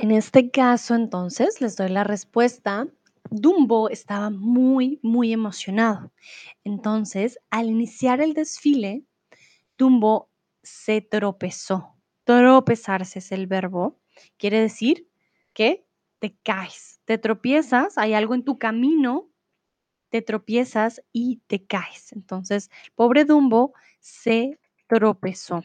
[0.05, 2.87] En este caso, entonces, les doy la respuesta.
[3.31, 6.12] Dumbo estaba muy, muy emocionado.
[6.62, 9.07] Entonces, al iniciar el desfile,
[9.79, 10.29] Dumbo
[10.62, 11.97] se tropezó.
[12.25, 13.99] Tropezarse es el verbo.
[14.37, 15.09] Quiere decir
[15.55, 15.87] que
[16.19, 19.31] te caes, te tropiezas, hay algo en tu camino,
[20.11, 22.12] te tropiezas y te caes.
[22.12, 25.62] Entonces, pobre Dumbo se tropezó.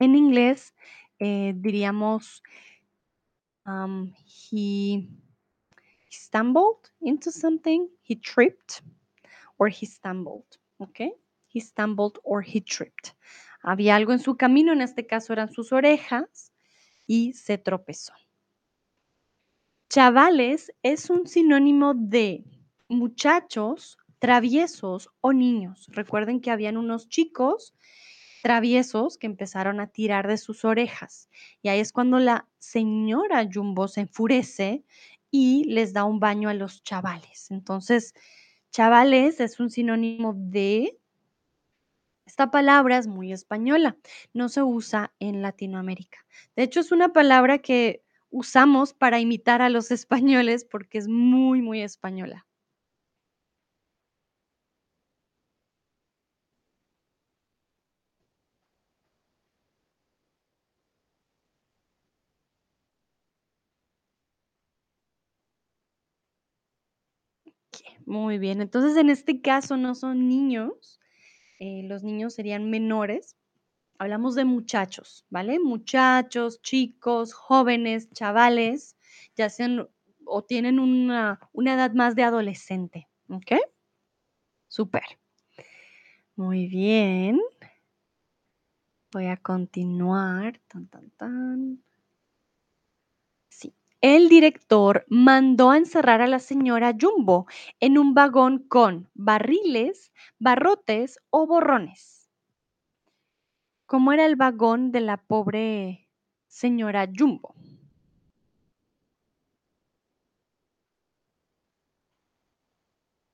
[0.00, 0.74] En inglés
[1.20, 2.42] eh, diríamos,
[3.66, 5.08] um, he
[6.10, 8.82] stumbled into something, he tripped
[9.58, 11.10] or he stumbled, ¿ok?
[11.48, 13.14] He stumbled or he tripped.
[13.62, 16.52] Había algo en su camino, en este caso eran sus orejas,
[17.06, 18.12] y se tropezó.
[19.88, 22.44] Chavales es un sinónimo de
[22.88, 25.86] muchachos, traviesos o niños.
[25.92, 27.74] Recuerden que habían unos chicos
[28.46, 31.28] traviesos que empezaron a tirar de sus orejas.
[31.62, 34.84] Y ahí es cuando la señora Jumbo se enfurece
[35.32, 37.50] y les da un baño a los chavales.
[37.50, 38.14] Entonces,
[38.70, 40.96] chavales es un sinónimo de...
[42.24, 43.96] Esta palabra es muy española,
[44.32, 46.24] no se usa en Latinoamérica.
[46.54, 51.62] De hecho, es una palabra que usamos para imitar a los españoles porque es muy,
[51.62, 52.46] muy española.
[68.06, 71.00] Muy bien, entonces en este caso no son niños,
[71.58, 73.36] eh, los niños serían menores.
[73.98, 75.58] Hablamos de muchachos, ¿vale?
[75.58, 78.96] Muchachos, chicos, jóvenes, chavales,
[79.36, 79.88] ya sean
[80.24, 83.52] o tienen una, una edad más de adolescente, ¿ok?
[84.68, 85.18] Súper.
[86.36, 87.40] Muy bien.
[89.12, 90.60] Voy a continuar.
[90.68, 91.85] Tan, tan, tan.
[94.08, 97.48] El director mandó a encerrar a la señora Jumbo
[97.80, 102.30] en un vagón con barriles, barrotes o borrones.
[103.84, 106.08] ¿Cómo era el vagón de la pobre
[106.46, 107.56] señora Jumbo?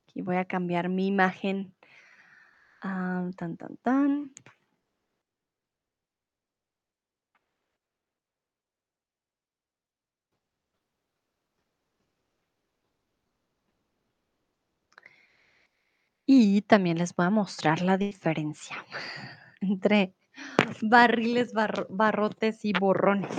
[0.06, 1.74] Aquí voy a cambiar mi imagen.
[2.80, 4.32] Ah, tan, tan, tan.
[16.26, 18.84] Y también les voy a mostrar la diferencia
[19.60, 20.14] entre
[20.82, 23.30] barriles, barro- barrotes y borrones.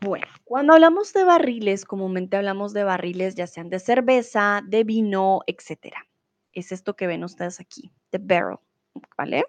[0.00, 5.40] Bueno, cuando hablamos de barriles, comúnmente hablamos de barriles ya sean de cerveza, de vino,
[5.46, 6.06] etcétera.
[6.52, 8.58] Es esto que ven ustedes aquí, the barrel,
[9.16, 9.44] ¿vale?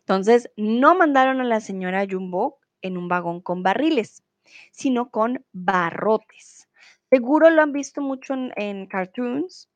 [0.00, 4.24] Entonces, no mandaron a la señora Jumbo en un vagón con barriles,
[4.72, 6.68] sino con barrotes.
[7.10, 9.70] Seguro lo han visto mucho en, cartoons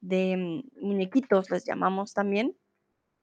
[0.00, 2.56] de mm, muñequitos, les llamamos también.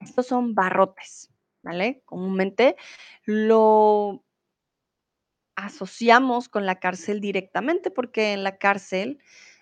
[0.00, 1.30] Estos son barrotes,
[1.62, 2.02] ¿vale?
[2.04, 2.76] Comúnmente
[3.24, 4.24] lo
[5.56, 9.18] asociamos con la cárcel directamente porque en la cárcel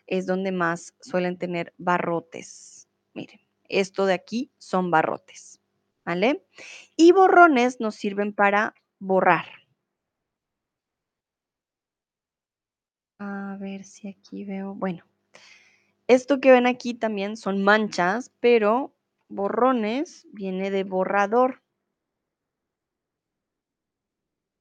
[0.07, 2.89] es donde más suelen tener barrotes.
[3.15, 5.61] Miren, esto de aquí son barrotes,
[6.05, 6.47] ¿vale?
[6.97, 9.58] Y borrones nos sirven para borrar.
[13.19, 15.05] A ver si aquí veo, bueno,
[16.07, 18.95] esto que ven aquí también son manchas, pero
[19.29, 21.63] borrones viene de borrador.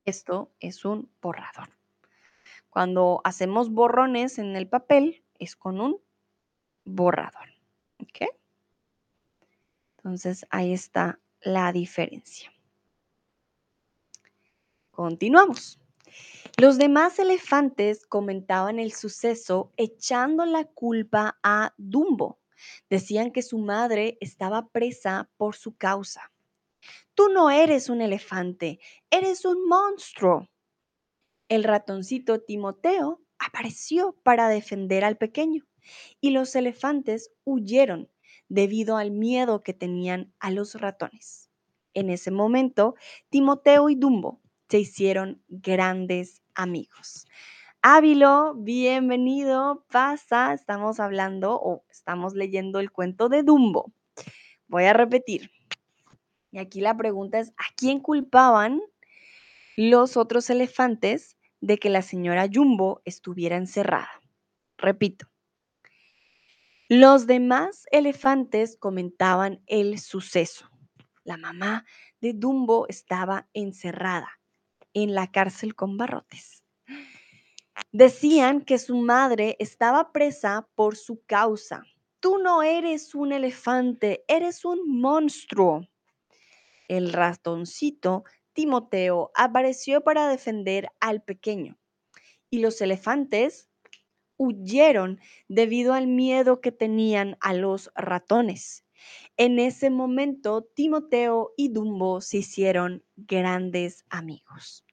[0.05, 1.69] Esto es un borrador.
[2.69, 6.01] Cuando hacemos borrones en el papel es con un
[6.85, 7.49] borrador.
[7.99, 8.27] ¿Ok?
[9.97, 12.51] Entonces ahí está la diferencia.
[14.91, 15.79] Continuamos.
[16.59, 22.39] Los demás elefantes comentaban el suceso echando la culpa a Dumbo.
[22.89, 26.31] Decían que su madre estaba presa por su causa.
[27.13, 28.79] Tú no eres un elefante,
[29.11, 30.49] eres un monstruo.
[31.47, 35.63] El ratoncito Timoteo apareció para defender al pequeño
[36.19, 38.09] y los elefantes huyeron
[38.49, 41.51] debido al miedo que tenían a los ratones.
[41.93, 42.95] En ese momento,
[43.29, 47.25] Timoteo y Dumbo se hicieron grandes amigos.
[47.81, 53.93] Ávilo, bienvenido, pasa, estamos hablando o estamos leyendo el cuento de Dumbo.
[54.67, 55.51] Voy a repetir.
[56.51, 58.81] Y aquí la pregunta es, ¿a quién culpaban
[59.77, 64.09] los otros elefantes de que la señora Jumbo estuviera encerrada?
[64.77, 65.27] Repito.
[66.89, 70.69] Los demás elefantes comentaban el suceso.
[71.23, 71.85] La mamá
[72.21, 74.37] de Dumbo estaba encerrada.
[74.93, 76.63] En la cárcel con barrotes.
[77.91, 81.83] Decían que su madre estaba presa por su causa.
[82.19, 85.87] Tú no eres un elefante, eres un monstruo.
[86.87, 88.23] El ratoncito
[88.53, 91.77] Timoteo apareció para defender al pequeño
[92.49, 93.69] y los elefantes
[94.37, 98.86] huyeron debido al miedo que tenían a los ratones.
[99.37, 104.83] En ese momento, Timoteo y Dumbo se hicieron grandes amigos.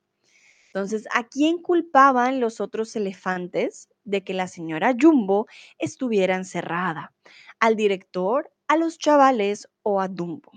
[0.74, 5.46] Entonces, ¿a quién culpaban los otros elefantes de que la señora Jumbo
[5.78, 7.14] estuviera encerrada?
[7.60, 10.52] ¿Al director, a los chavales o a Dumbo?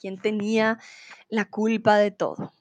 [0.00, 0.78] ¿Quién tenía
[1.28, 2.52] la culpa de todo?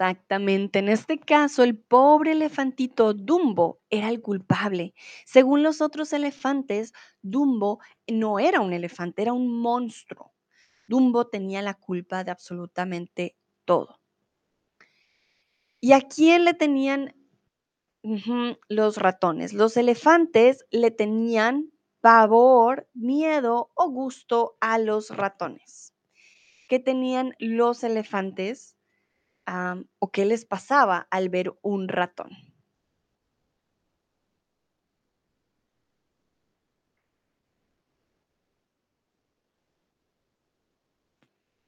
[0.00, 0.78] Exactamente.
[0.78, 4.94] En este caso, el pobre elefantito Dumbo era el culpable.
[5.26, 10.32] Según los otros elefantes, Dumbo no era un elefante, era un monstruo.
[10.88, 13.36] Dumbo tenía la culpa de absolutamente
[13.66, 13.98] todo.
[15.82, 17.14] ¿Y a quién le tenían
[18.68, 19.52] los ratones?
[19.54, 21.70] Los elefantes le tenían
[22.00, 25.94] pavor, miedo o gusto a los ratones.
[26.68, 28.76] ¿Qué tenían los elefantes?
[29.98, 32.30] O qué les pasaba al ver un ratón.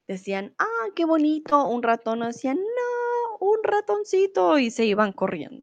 [0.07, 2.21] Decían, ah, qué bonito, un ratón.
[2.21, 4.57] O decían, no, un ratoncito.
[4.57, 5.61] Y se iban corriendo.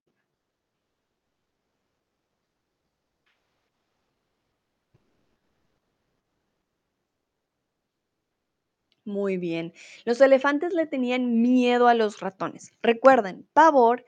[9.11, 9.73] Muy bien.
[10.05, 12.73] Los elefantes le tenían miedo a los ratones.
[12.83, 14.05] Recuerden, pavor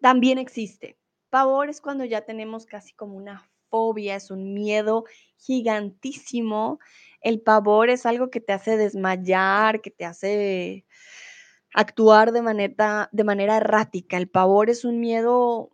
[0.00, 0.98] también existe.
[1.30, 5.04] Pavor es cuando ya tenemos casi como una fobia, es un miedo
[5.38, 6.78] gigantísimo.
[7.22, 10.84] El pavor es algo que te hace desmayar, que te hace
[11.74, 14.18] actuar de manera, de manera errática.
[14.18, 15.70] El pavor es un miedo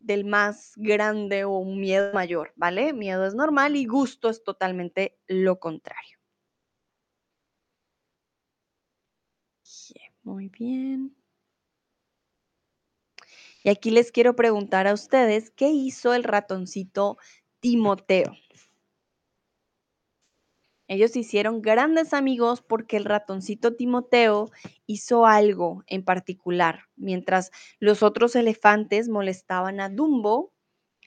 [0.00, 2.92] del más grande o un miedo mayor, ¿vale?
[2.92, 6.18] Miedo es normal y gusto es totalmente lo contrario.
[9.64, 11.14] Bien, Muy bien.
[13.62, 17.18] Y aquí les quiero preguntar a ustedes, ¿qué hizo el ratoncito
[17.60, 18.32] Timoteo?
[20.88, 24.50] Ellos hicieron grandes amigos porque el ratoncito Timoteo
[24.86, 26.84] hizo algo en particular.
[26.96, 27.50] Mientras
[27.80, 30.52] los otros elefantes molestaban a Dumbo,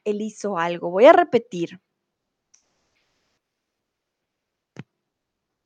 [0.05, 0.91] él hizo algo.
[0.91, 1.81] Voy a repetir.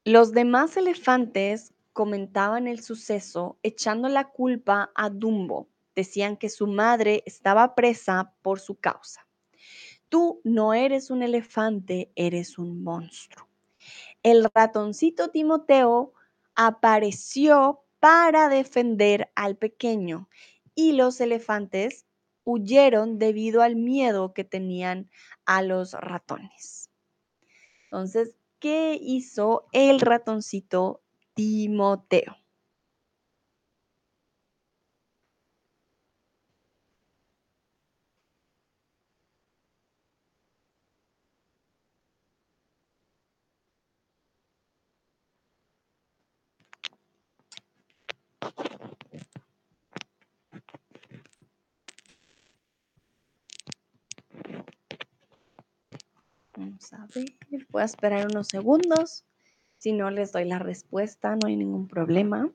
[0.06, 5.70] Los demás elefantes comentaban el suceso echando la culpa a Dumbo.
[5.96, 9.28] Decían que su madre estaba presa por su causa.
[10.10, 13.48] Tú no eres un elefante, eres un monstruo.
[14.24, 16.14] El ratoncito Timoteo
[16.56, 20.30] apareció para defender al pequeño
[20.76, 22.06] y los elefantes
[22.44, 25.10] huyeron debido al miedo que tenían
[25.46, 26.90] a los ratones.
[27.86, 31.03] Entonces, ¿qué hizo el ratoncito
[31.36, 32.34] Timoteo?
[56.56, 57.36] Vamos a ver,
[57.70, 59.24] voy a esperar unos segundos.
[59.84, 62.50] Si no les doy la respuesta, no hay ningún problema.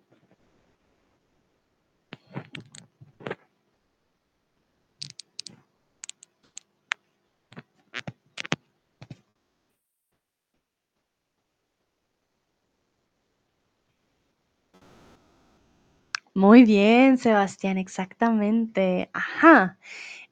[16.33, 19.11] Muy bien, Sebastián, exactamente.
[19.12, 19.79] Ajá,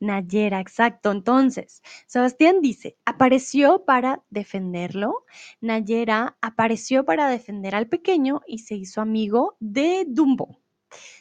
[0.00, 1.10] Nayera, exacto.
[1.12, 5.24] Entonces, Sebastián dice, apareció para defenderlo.
[5.62, 10.60] Nayera apareció para defender al pequeño y se hizo amigo de Dumbo.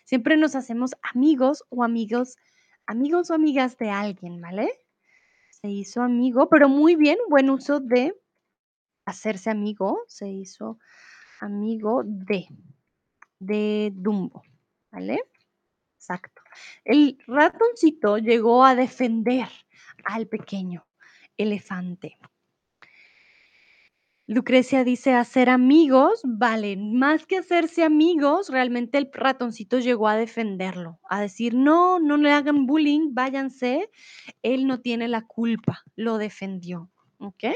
[0.03, 2.35] Siempre nos hacemos amigos o amigos,
[2.85, 4.69] amigos o amigas de alguien, ¿vale?
[5.49, 8.13] Se hizo amigo, pero muy bien, buen uso de
[9.05, 10.01] hacerse amigo.
[10.07, 10.79] Se hizo
[11.39, 12.45] amigo de,
[13.39, 14.43] de Dumbo.
[14.91, 15.23] ¿Vale?
[15.95, 16.41] Exacto.
[16.83, 19.47] El ratoncito llegó a defender
[20.03, 20.85] al pequeño
[21.37, 22.17] elefante.
[24.27, 30.99] Lucrecia dice: "Hacer amigos", vale, más que hacerse amigos, realmente el ratoncito llegó a defenderlo,
[31.09, 33.89] a decir: "No, no le hagan bullying, váyanse,
[34.43, 37.55] él no tiene la culpa", lo defendió, ¿okey?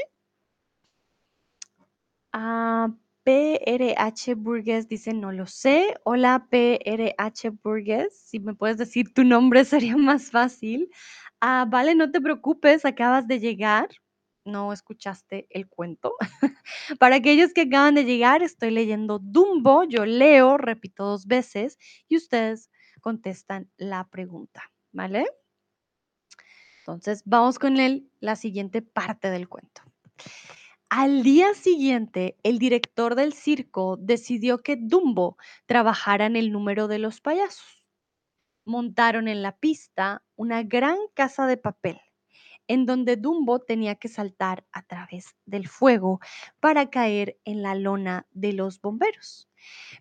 [2.32, 2.88] Ah,
[3.24, 5.94] PRH Burgues dice: "No lo sé".
[6.04, 9.64] Hola, PRH Burgues, si me puedes decir tu nombre
[9.94, 10.90] sería más fácil.
[11.42, 13.88] Ah, vale, no te preocupes, acabas de llegar,
[14.44, 16.14] no escuchaste el cuento.
[17.00, 21.78] Para aquellos que acaban de llegar, estoy leyendo Dumbo, yo leo, repito 2 veces
[22.08, 22.70] y ustedes
[23.00, 25.26] contestan la pregunta, ¿vale?
[26.86, 29.82] Entonces, vamos con el la siguiente parte del cuento.
[30.90, 35.36] Al día siguiente, el director del circo decidió que Dumbo
[35.66, 37.79] trabajara en el número de los payasos.
[38.70, 42.00] Montaron en la pista una gran casa de papel,
[42.68, 46.20] en donde Dumbo tenía que saltar a través del fuego
[46.60, 49.48] para caer en la lona de los bomberos.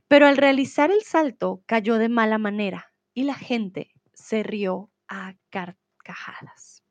[0.08, 5.34] Pero al realizar el salto cayó de mala manera y la gente se rió a
[5.50, 6.84] carcajadas.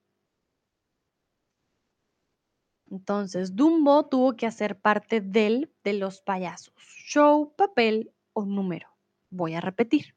[2.90, 6.74] Entonces, Dumbo tuvo que hacer parte del de los payasos,
[7.06, 8.88] show, papel o número.
[9.30, 10.16] Voy a repetir.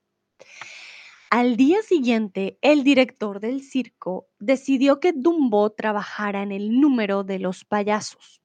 [1.32, 7.40] Al día siguiente, el director del circo decidió que Dumbo trabajara en el número de
[7.40, 8.42] los payasos.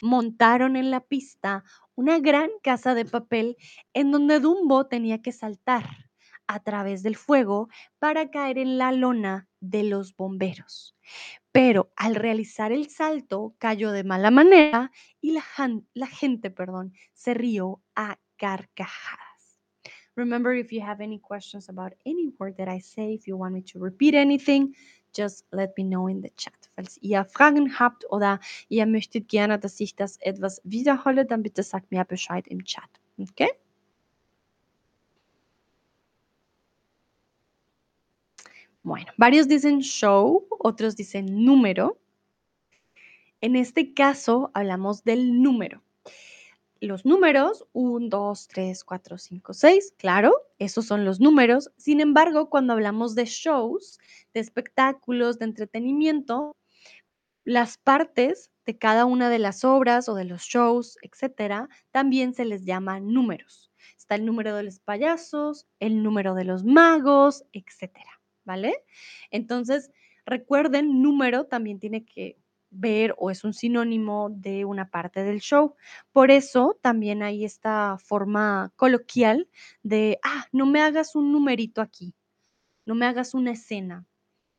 [0.00, 1.64] Montaron en la pista
[1.96, 3.56] una gran casa de papel
[3.92, 5.84] en donde Dumbo tenía que saltar
[6.46, 7.68] a través del fuego
[7.98, 10.94] para caer en la lona de los bomberos.
[11.50, 17.82] Pero al realizar el salto cayó de mala manera y la, gente, perdón, se rió
[17.96, 19.31] a carcajadas.
[20.16, 23.54] Remember, if you have any questions about any word that I say, if you want
[23.54, 24.74] me to repeat anything,
[25.14, 26.54] just let me know in the chat.
[26.76, 28.38] Falls ihr Fragen habt oder
[28.68, 32.88] ihr möchtet gerne, dass ich das etwas wiederhole, dann bitte sagt mir Bescheid im Chat.
[33.18, 33.50] Okay?
[38.82, 41.98] Bueno, varios dicen show, otros dicen número.
[43.40, 45.82] En este caso hablamos del número.
[46.82, 51.70] Los números 1, 2, 3, 4, 5, 6, claro, esos son los números.
[51.76, 54.00] Sin embargo, cuando hablamos de shows,
[54.34, 56.56] de espectáculos, de entretenimiento,
[57.44, 62.44] las partes de cada una de las obras o de los shows, etcétera, también se
[62.44, 63.70] les llama números.
[63.96, 68.82] Está el número de los payasos, el número de los magos, etcétera, ¿vale?
[69.30, 69.92] Entonces,
[70.26, 72.41] recuerden, número también tiene que
[72.72, 75.76] ver o es un sinónimo de una parte del show.
[76.10, 79.48] Por eso también hay esta forma coloquial
[79.82, 82.14] de, ah, no me hagas un numerito aquí,
[82.86, 84.06] no me hagas una escena.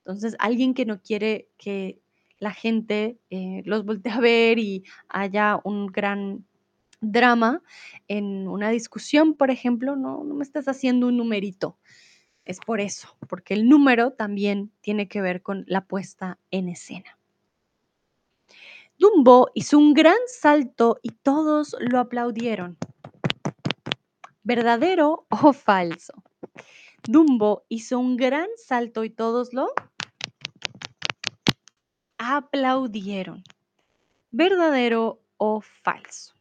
[0.05, 2.01] Entonces, alguien que no quiere que
[2.39, 6.45] la gente eh, los voltee a ver y haya un gran
[7.01, 7.61] drama
[8.07, 11.78] en una discusión, por ejemplo, no, no me estás haciendo un numerito.
[12.45, 17.18] Es por eso, porque el número también tiene que ver con la puesta en escena.
[19.04, 22.78] Dumbo hizo un gran salto y todos lo aplaudieron.
[24.43, 26.24] ¿Verdadero o falso?
[27.04, 29.74] Dumbo hizo un gran salto y todos lo
[32.18, 33.43] aplaudieron.
[34.32, 36.34] ¿Verdadero o falso?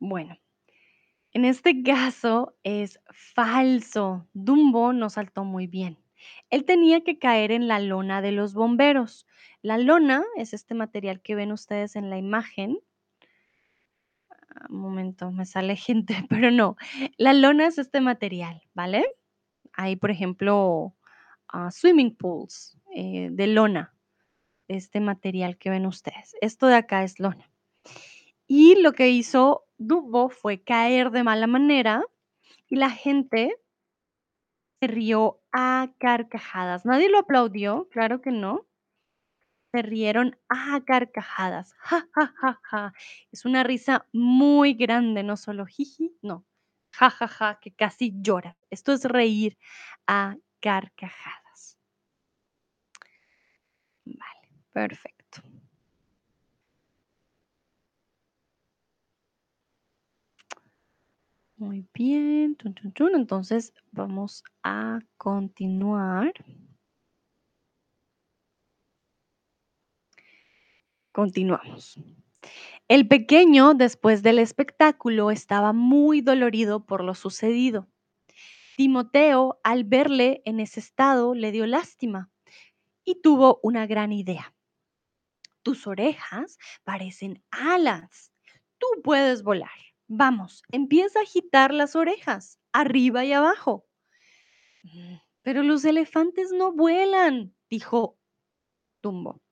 [0.00, 0.38] Bueno,
[1.32, 4.26] en este caso es falso.
[4.32, 5.98] Dumbo no saltó muy bien.
[6.50, 9.26] Él tenía que caer en la lona de los bomberos.
[9.62, 12.78] La lona es este material que ven ustedes en la imagen.
[14.30, 16.76] Ah, Un momento, me sale gente, pero no.
[17.18, 19.06] La lona es este material, ¿vale?
[19.74, 20.96] Hay, por ejemplo,
[21.48, 23.94] ah, swimming pools eh, de lona,
[24.66, 26.34] este material que ven ustedes.
[26.40, 27.50] Esto de acá es lona.
[28.52, 32.02] Y lo que hizo Dumbo fue caer de mala manera
[32.68, 33.54] y la gente
[34.80, 36.84] se rió a carcajadas.
[36.84, 38.66] Nadie lo aplaudió, claro que no.
[39.70, 41.74] Se rieron a carcajadas.
[41.78, 42.92] Ja, ja, ja, ja.
[43.30, 46.44] Es una risa muy grande, no solo jiji, no.
[46.90, 48.56] Ja, ja, ja, que casi llora.
[48.68, 49.56] Esto es reír
[50.08, 51.78] a carcajadas.
[54.04, 55.19] Vale, perfecto.
[61.60, 62.56] Muy bien.
[62.64, 66.32] Entonces vamos a continuar.
[71.12, 71.98] Continuamos.
[72.88, 77.88] El pequeño, después del espectáculo, estaba muy dolorido por lo sucedido.
[78.76, 82.30] Timoteo, al verle en ese estado, le dio lástima
[83.04, 84.54] y tuvo una gran idea.
[85.62, 88.32] Tus orejas parecen alas.
[88.78, 89.89] Tú puedes volar.
[90.12, 93.86] Vamos, empieza a agitar las orejas, arriba y abajo.
[94.82, 98.18] "Mm, Pero los elefantes no vuelan, dijo
[99.02, 99.42] Dumbo.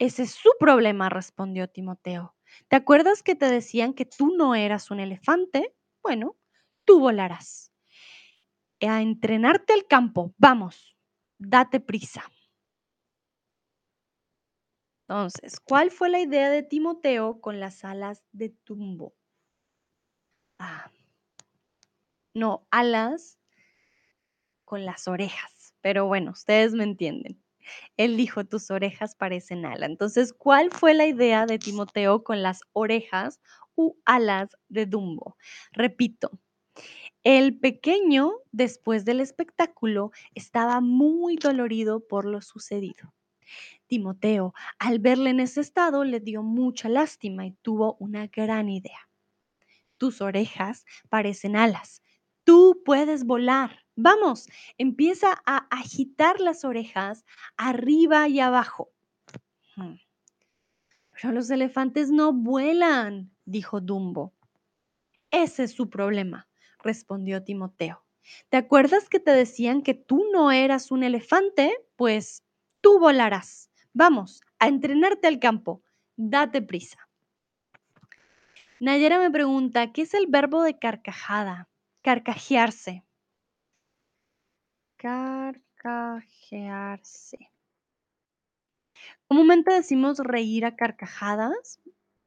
[0.00, 2.34] Ese es su problema, respondió Timoteo.
[2.68, 5.76] ¿Te acuerdas que te decían que tú no eras un elefante?
[6.02, 6.36] Bueno,
[6.84, 7.70] tú volarás.
[8.92, 10.34] A entrenarte al campo.
[10.36, 10.74] Vamos,
[11.38, 12.22] date prisa.
[15.08, 19.12] Entonces, ¿cuál fue la idea de Timoteo con las alas de Tumbo?
[20.60, 20.90] Ah,
[22.34, 23.38] no, alas
[24.64, 25.74] con las orejas.
[25.80, 27.42] Pero bueno, ustedes me entienden.
[27.96, 29.86] Él dijo, tus orejas parecen ala.
[29.86, 33.40] Entonces, ¿cuál fue la idea de Timoteo con las orejas
[33.76, 35.36] u alas de Dumbo?
[35.72, 36.30] Repito,
[37.24, 43.14] el pequeño, después del espectáculo, estaba muy dolorido por lo sucedido.
[43.88, 49.09] Timoteo, al verle en ese estado, le dio mucha lástima y tuvo una gran idea.
[50.00, 52.00] Tus orejas parecen alas.
[52.44, 53.84] Tú puedes volar.
[53.96, 54.48] Vamos,
[54.78, 57.26] empieza a agitar las orejas
[57.58, 58.94] arriba y abajo.
[61.12, 64.32] Pero los elefantes no vuelan, dijo Dumbo.
[65.30, 66.48] Ese es su problema,
[66.82, 68.02] respondió Timoteo.
[68.48, 71.76] ¿Te acuerdas que te decían que tú no eras un elefante?
[71.96, 72.42] Pues
[72.80, 73.70] tú volarás.
[73.92, 75.82] Vamos, a entrenarte al campo.
[76.16, 77.09] Date prisa.
[78.80, 81.68] Nayera me pregunta, ¿qué es el verbo de carcajada?
[82.02, 83.04] Carcajearse.
[84.96, 87.38] Carcajearse.
[89.28, 91.80] Comúnmente decimos reír a carcajadas,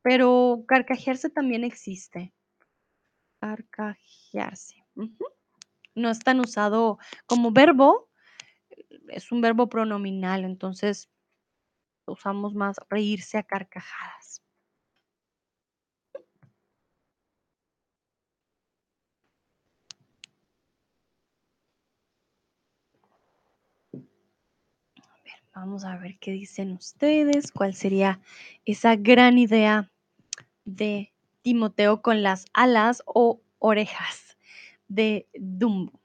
[0.03, 2.33] pero carcajearse también existe.
[3.41, 4.85] Carcajearse.
[5.95, 8.09] No es tan usado como verbo,
[9.09, 11.09] es un verbo pronominal, entonces
[12.05, 14.32] usamos más reírse a carcajadas.
[25.55, 28.19] Vamos a ver qué dicen ustedes, cuál sería
[28.65, 29.91] esa gran idea
[30.65, 34.35] de Timoteo con las alas o orejas
[34.87, 35.99] de Dumbo.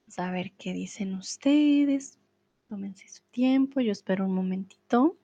[0.00, 2.18] Vamos a ver qué dicen ustedes.
[2.68, 5.18] Tómense su tiempo, yo espero un momentito.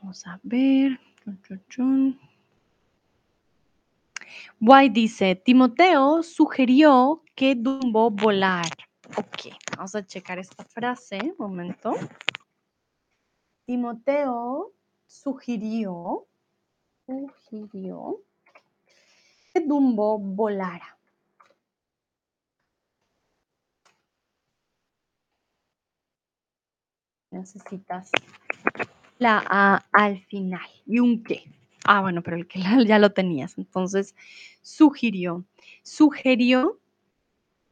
[0.00, 1.00] Vamos a ver.
[4.60, 8.70] White dice, Timoteo sugirió que Dumbo volar.
[9.16, 11.18] Ok, vamos a checar esta frase.
[11.18, 11.94] Un momento.
[13.66, 14.72] Timoteo
[15.06, 16.26] sugirió,
[17.48, 18.20] sugirió
[19.52, 20.96] que Dumbo volara.
[27.30, 28.10] Necesitas
[29.18, 31.44] la A al final y un qué.
[31.84, 33.58] Ah, bueno, pero el que ya lo tenías.
[33.58, 34.14] Entonces,
[34.62, 35.44] sugirió.
[35.82, 36.80] Sugirió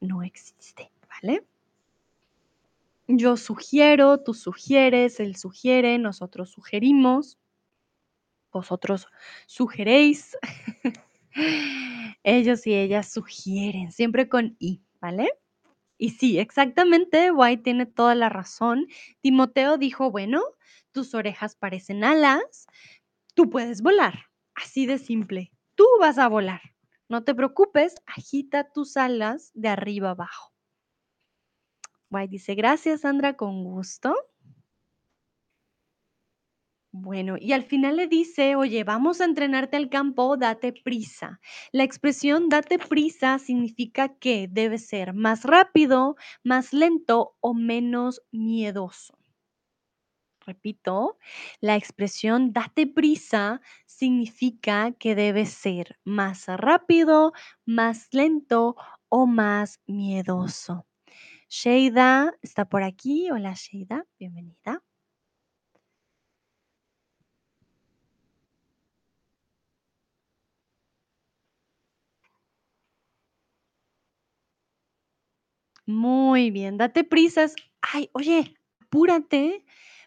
[0.05, 1.45] no existe, ¿vale?
[3.07, 7.39] Yo sugiero, tú sugieres, él sugiere, nosotros sugerimos,
[8.53, 9.09] vosotros
[9.47, 10.37] sugeréis,
[12.23, 15.31] ellos y ellas sugieren, siempre con i, ¿vale?
[15.99, 18.87] Y sí, exactamente, White tiene toda la razón.
[19.21, 20.43] Timoteo dijo, bueno,
[20.95, 22.67] tus orejas parecen alas,
[23.35, 26.63] tú puedes volar, así de simple, tú vas a volar.
[27.11, 30.55] No te preocupes, agita tus alas de arriba abajo.
[32.11, 34.15] White dice, gracias Sandra, con gusto.
[36.97, 41.41] Bueno, y al final le dice, oye, vamos a entrenarte al campo, date prisa.
[41.73, 46.15] La expresión date prisa significa que debe ser más rápido,
[46.45, 49.19] más lento o menos miedoso.
[50.47, 51.19] Repito,
[51.61, 57.33] la expresión date prisa significa que debe ser más rápido,
[57.65, 58.77] más lento
[59.09, 60.87] o más miedoso.
[61.49, 63.31] Sheida está por aquí.
[63.31, 64.83] Hola Sheida, bienvenida.
[75.87, 77.55] Muy bien, date prisas.
[77.83, 79.65] Ay, oye, apúrate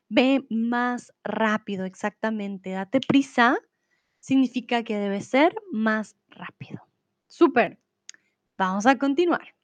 [0.10, 2.72] ve más rápido, exactamente.
[2.72, 3.58] Date prisa
[4.20, 6.82] significa que debe ser más rápido.
[7.28, 7.80] Súper.
[8.58, 9.56] Vamos a continuar.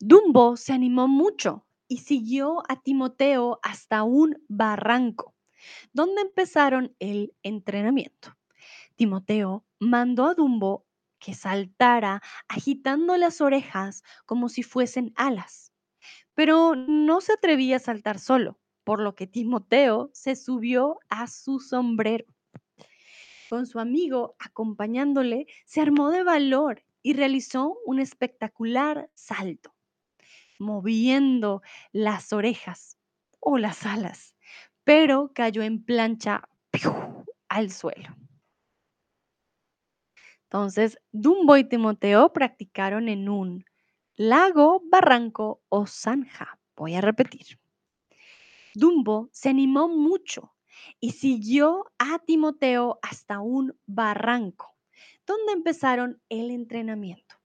[0.00, 5.36] Dumbo se animó mucho y siguió a Timoteo hasta un barranco,
[5.92, 8.36] donde empezaron el entrenamiento.
[8.96, 10.86] Timoteo mandó a Dumbo
[11.18, 15.72] que saltara agitando las orejas como si fuesen alas,
[16.34, 21.60] pero no se atrevía a saltar solo, por lo que Timoteo se subió a su
[21.60, 22.26] sombrero.
[23.48, 29.74] Con su amigo acompañándole, se armó de valor y realizó un espectacular salto,
[30.58, 31.62] moviendo
[31.92, 32.98] las orejas
[33.40, 34.34] o las alas,
[34.84, 36.48] pero cayó en plancha
[37.48, 38.16] al suelo.
[40.44, 43.64] Entonces, Dumbo y Timoteo practicaron en un
[44.16, 46.58] lago, barranco o zanja.
[46.76, 47.61] Voy a repetir.
[48.74, 50.54] Dumbo se animó mucho
[51.00, 54.74] y siguió a Timoteo hasta un barranco,
[55.26, 57.36] donde empezaron el entrenamiento.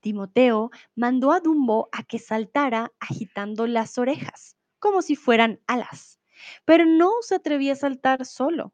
[0.00, 6.20] Timoteo mandó a Dumbo a que saltara agitando las orejas, como si fueran alas,
[6.64, 8.72] pero no se atrevía a saltar solo,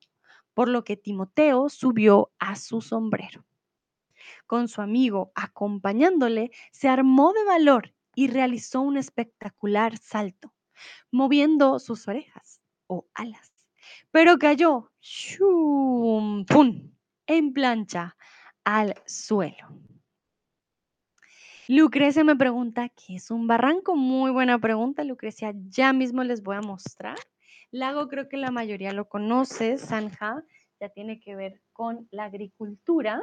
[0.55, 3.47] por lo que Timoteo subió a su sombrero.
[4.47, 10.53] Con su amigo acompañándole, se armó de valor y realizó un espectacular salto,
[11.11, 13.53] moviendo sus orejas o alas,
[14.11, 16.45] pero cayó ¡shum!
[16.45, 16.91] ¡pum!
[17.27, 18.17] en plancha
[18.65, 19.69] al suelo.
[21.69, 23.95] Lucrecia me pregunta, ¿qué es un barranco?
[23.95, 25.55] Muy buena pregunta, Lucrecia.
[25.69, 27.17] Ya mismo les voy a mostrar.
[27.71, 30.43] Lago creo que la mayoría lo conoce, Zanja
[30.81, 33.23] ya tiene que ver con la agricultura.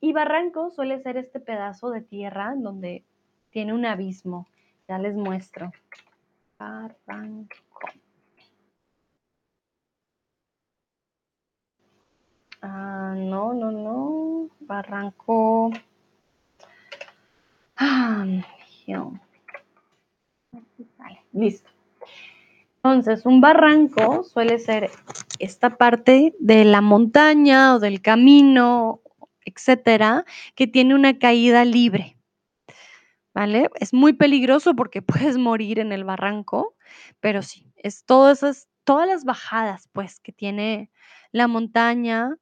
[0.00, 3.04] Y barranco suele ser este pedazo de tierra donde
[3.50, 4.46] tiene un abismo.
[4.88, 5.70] Ya les muestro.
[6.58, 7.56] Barranco.
[12.60, 14.50] Ah, no, no, no.
[14.60, 15.70] Barranco.
[17.76, 18.26] Ah,
[21.32, 21.70] Listo.
[22.76, 24.90] Entonces, un barranco suele ser
[25.38, 29.00] esta parte de la montaña o del camino,
[29.44, 30.24] etcétera,
[30.56, 32.17] que tiene una caída libre.
[33.38, 33.70] ¿Vale?
[33.76, 35.00] Es muy peligroso porque
[35.32, 36.74] puedes morir en el barranco,
[37.20, 40.90] pero sí, es todas esas, todas las bajadas, pues, que tiene
[41.30, 42.36] la montaña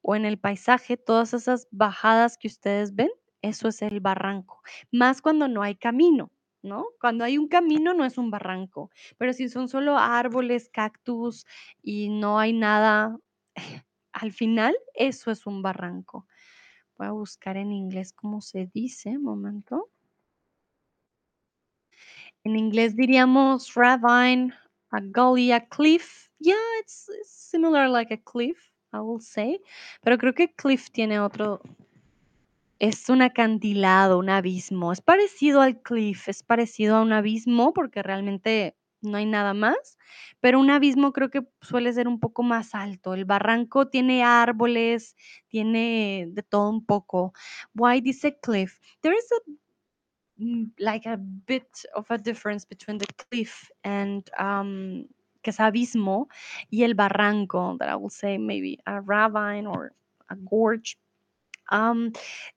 [0.00, 3.10] o en el paisaje, todas esas bajadas que ustedes ven,
[3.42, 4.62] eso es el barranco.
[4.92, 6.30] Más cuando no hay camino,
[6.62, 6.86] ¿no?
[7.00, 11.46] Cuando hay un camino no es un barranco, pero si son solo árboles, cactus
[11.82, 13.18] y no hay nada
[14.12, 16.28] al final, eso es un barranco.
[16.96, 19.90] Voy a buscar en inglés cómo se dice, momento.
[22.48, 24.54] En inglés diríamos ravine,
[24.90, 26.30] a gully, a cliff.
[26.40, 28.56] Yeah, it's, it's similar like a cliff,
[28.90, 29.60] I will say.
[30.00, 31.60] Pero creo que cliff tiene otro,
[32.78, 34.92] es un acantilado, un abismo.
[34.92, 39.98] Es parecido al cliff, es parecido a un abismo porque realmente no hay nada más,
[40.40, 43.12] pero un abismo creo que suele ser un poco más alto.
[43.12, 45.16] El barranco tiene árboles,
[45.48, 47.34] tiene de todo un poco.
[47.74, 48.80] Why dice cliff?
[49.02, 49.67] There is a
[50.78, 55.06] like a bit of a difference between the cliff and um,
[55.42, 56.26] que es abismo
[56.70, 59.92] y el barranco that I will say maybe a ravine or
[60.30, 60.96] a gorge.
[61.70, 62.12] Um,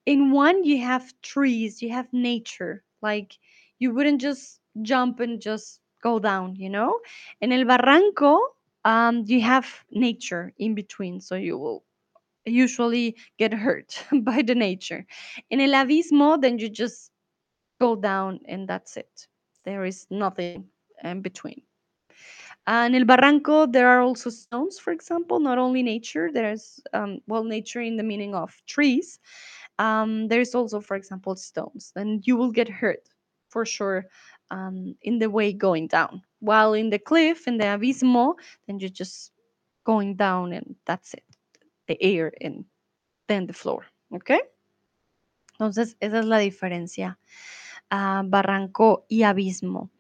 [0.06, 2.84] in one, you have trees, you have nature.
[3.02, 3.38] Like
[3.80, 7.00] you wouldn't just jump and just go down, you know?
[7.42, 8.40] In el barranco,
[8.86, 11.84] um, you have nature in between, so you will
[12.46, 15.06] usually get hurt by the nature.
[15.50, 17.11] In el abismo, then you just
[17.82, 19.28] go down and that's it.
[19.66, 20.70] There is nothing
[21.04, 21.62] in between.
[22.68, 27.44] In El Barranco, there are also stones, for example, not only nature, there's, um, well,
[27.44, 29.20] nature in the meaning of trees.
[29.80, 33.10] Um, there's also, for example, stones, and you will get hurt
[33.50, 34.06] for sure
[34.52, 36.22] um, in the way going down.
[36.40, 38.36] While in the cliff, in the abismo,
[38.68, 39.32] then you're just
[39.84, 41.26] going down and that's it,
[41.88, 42.66] the air and
[43.28, 44.42] then the floor, okay?
[45.60, 47.18] Entonces, esa es la diferencia,
[48.26, 49.92] barranco y abismo.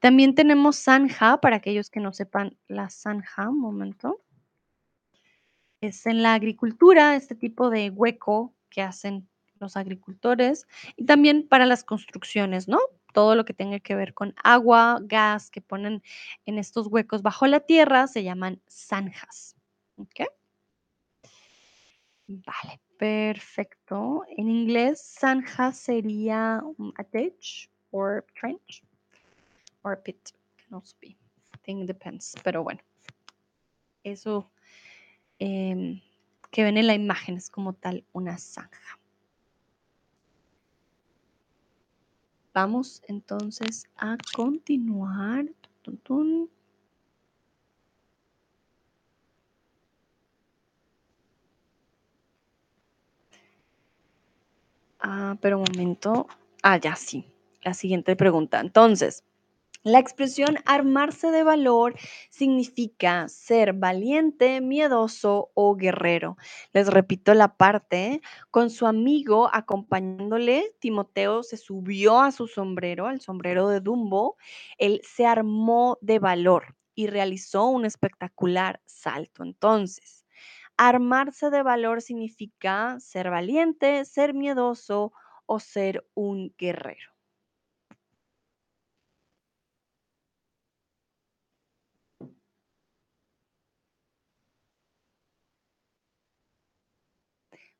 [0.00, 4.20] También tenemos zanja, para aquellos que no sepan la zanja, un momento.
[5.82, 9.28] Es en la agricultura, este tipo de hueco que hacen
[9.58, 10.66] los agricultores
[10.96, 12.78] y también para las construcciones, ¿no?
[13.14, 16.02] Todo lo que tenga que ver con agua, gas que ponen
[16.46, 19.56] en estos huecos bajo la tierra se llaman zanjas.
[19.96, 20.39] ¿Ok?
[22.32, 24.22] Vale, perfecto.
[24.36, 28.84] En inglés, zanja sería um, a ditch or trench
[29.82, 30.32] or pit.
[30.56, 31.16] Can also be.
[31.52, 32.36] I think depends.
[32.44, 32.80] Pero bueno,
[34.04, 34.48] eso
[35.40, 36.00] em,
[36.52, 39.00] que ven en la imagen es como tal una zanja.
[42.54, 45.46] Vamos entonces a continuar.
[55.00, 56.26] Ah, pero un momento.
[56.62, 57.26] Ah, ya sí.
[57.62, 58.60] La siguiente pregunta.
[58.60, 59.24] Entonces,
[59.82, 61.94] la expresión armarse de valor
[62.30, 66.36] significa ser valiente, miedoso o guerrero.
[66.74, 68.20] Les repito la parte.
[68.50, 74.36] Con su amigo acompañándole, Timoteo se subió a su sombrero, al sombrero de Dumbo.
[74.78, 79.44] Él se armó de valor y realizó un espectacular salto.
[79.44, 80.19] Entonces,
[80.88, 85.12] armarse de valor significa ser valiente, ser miedoso
[85.46, 87.10] o ser un guerrero.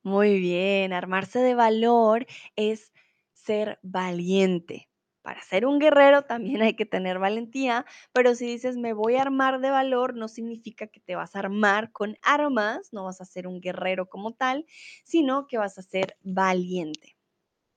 [0.02, 2.26] Muy bien, armarse de valor
[2.56, 2.92] es
[3.32, 4.89] ser valiente.
[5.22, 9.22] Para ser un guerrero también hay que tener valentía, pero si dices me voy a
[9.22, 13.26] armar de valor, no significa que te vas a armar con armas, no vas a
[13.26, 14.64] ser un guerrero como tal,
[15.04, 17.16] sino que vas a ser valiente.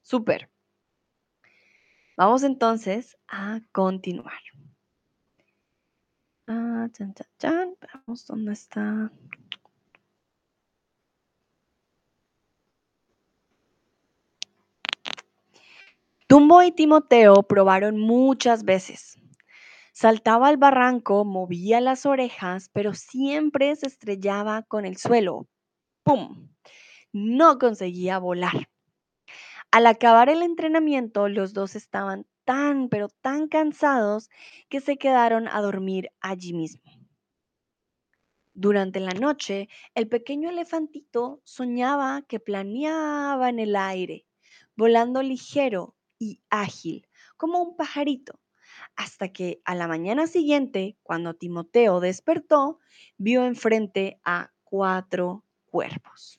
[0.01, 0.49] Súper.
[2.15, 4.39] Vamos entonces a continuar.
[6.47, 7.75] Ah, chan, chan, chan.
[7.81, 9.11] Veamos dónde está.
[16.33, 19.19] Dumbo y Timoteo probaron muchas veces.
[19.93, 25.47] Saltaba al barranco, movía las orejas, pero siempre se estrellaba con el suelo.
[26.01, 26.49] ¡Pum!
[27.11, 28.67] No conseguía volar.
[29.69, 34.31] Al acabar el entrenamiento, los dos estaban tan, pero tan cansados
[34.69, 36.91] que se quedaron a dormir allí mismo.
[38.55, 44.25] Durante la noche, el pequeño elefantito soñaba que planeaba en el aire,
[44.75, 47.07] volando ligero y ágil,
[47.37, 48.39] como un pajarito,
[48.95, 52.79] hasta que a la mañana siguiente, cuando Timoteo despertó,
[53.17, 56.37] vio enfrente a cuatro cuervos.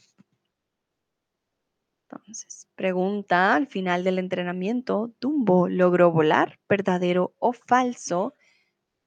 [2.08, 6.60] Entonces, pregunta al final del entrenamiento, ¿Dumbo logró volar?
[6.68, 8.34] ¿Verdadero o falso?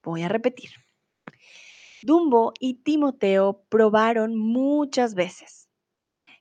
[0.02, 0.70] Voy a repetir.
[2.02, 5.68] Dumbo y Timoteo probaron muchas veces.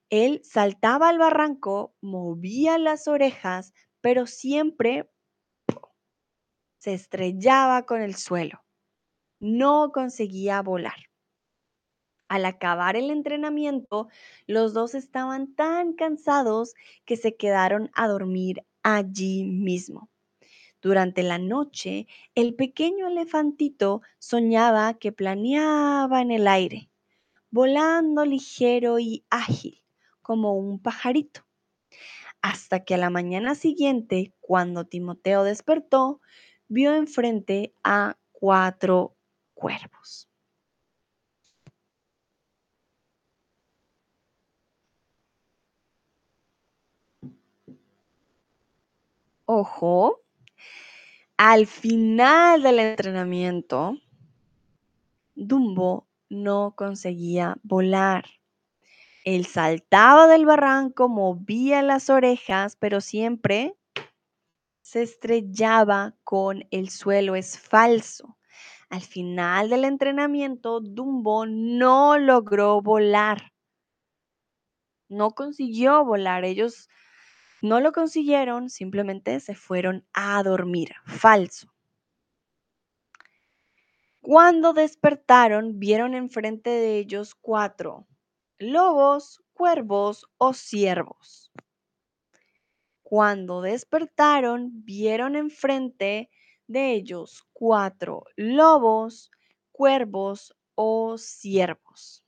[0.09, 5.09] Él saltaba al barranco, movía las orejas, pero siempre
[6.79, 8.63] se estrellaba con el suelo.
[9.39, 11.07] No conseguía volar.
[12.29, 14.09] Al acabar el entrenamiento,
[14.47, 16.73] los dos estaban tan cansados
[17.05, 20.09] que se quedaron a dormir allí mismo.
[20.81, 26.89] Durante la noche, el pequeño elefantito soñaba que planeaba en el aire,
[27.49, 29.83] volando ligero y ágil,
[30.21, 31.46] como un pajarito.
[32.49, 36.21] Hasta que a la mañana siguiente, cuando Timoteo despertó,
[36.69, 39.17] vio enfrente a cuatro
[39.53, 40.29] cuervos.
[49.45, 50.21] Ojo,
[51.35, 53.97] al final del entrenamiento,
[55.35, 58.23] Dumbo no conseguía volar.
[59.27, 63.75] Él saltaba del barranco, movía las orejas, pero siempre
[64.81, 67.35] se estrellaba con el suelo.
[67.35, 68.37] Es falso.
[68.89, 73.51] Al final del entrenamiento, Dumbo no logró volar.
[75.09, 76.45] No consiguió volar.
[76.45, 76.87] Ellos
[77.61, 80.93] no lo consiguieron, simplemente se fueron a dormir.
[81.05, 81.67] Falso.
[84.21, 88.07] Cuando despertaron, vieron enfrente de ellos cuatro
[88.59, 91.51] lobos, cuervos o ciervos.
[93.01, 96.29] Cuando despertaron, vieron enfrente
[96.67, 99.31] de ellos cuatro lobos,
[99.71, 102.23] cuervos o ciervos.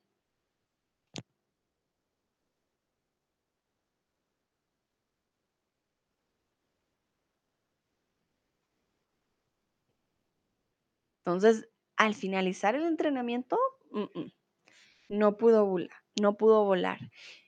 [11.26, 13.58] Entonces, al finalizar el entrenamiento,
[13.92, 14.32] mm, mm,
[15.10, 17.00] no pudo volar, no pudo volar.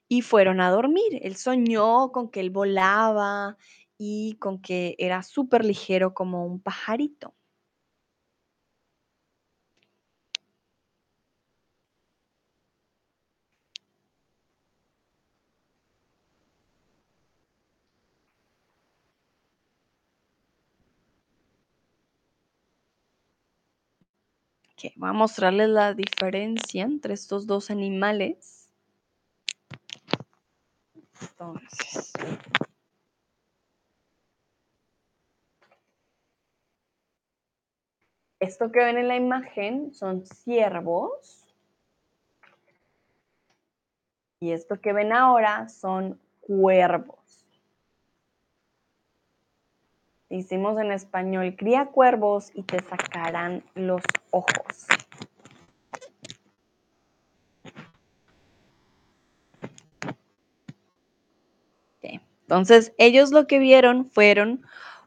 [0.08, 1.20] Y fueron a dormir.
[1.22, 3.58] Él soñó con que él volaba
[3.98, 7.36] y con que era súper ligero como un pajarito.
[24.84, 28.68] Ok, voy a mostrarles la diferencia entre estos dos animales.
[31.22, 32.12] Entonces,
[38.40, 41.46] esto que ven en la imagen son ciervos.
[44.40, 47.21] Y esto que ven ahora son cuervos.
[50.32, 54.02] Hicimos en español, cría cuervos y te sacarán los
[54.32, 54.88] ojos.
[62.02, 64.62] Entonces, ellos lo que vieron fueron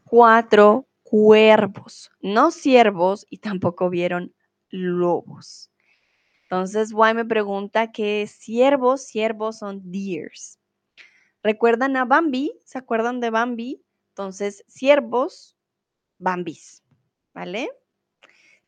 [0.04, 4.34] cuatro cuervos, no ciervos y tampoco vieron
[4.70, 5.70] lobos.
[6.44, 9.02] Entonces, Guay me pregunta qué es ciervos.
[9.06, 10.58] Ciervos son deers.
[11.42, 12.58] ¿Recuerdan a Bambi?
[12.64, 13.83] ¿Se acuerdan de Bambi?
[14.14, 15.56] Entonces, ciervos,
[16.18, 16.84] Bambis,
[17.34, 17.68] ¿vale?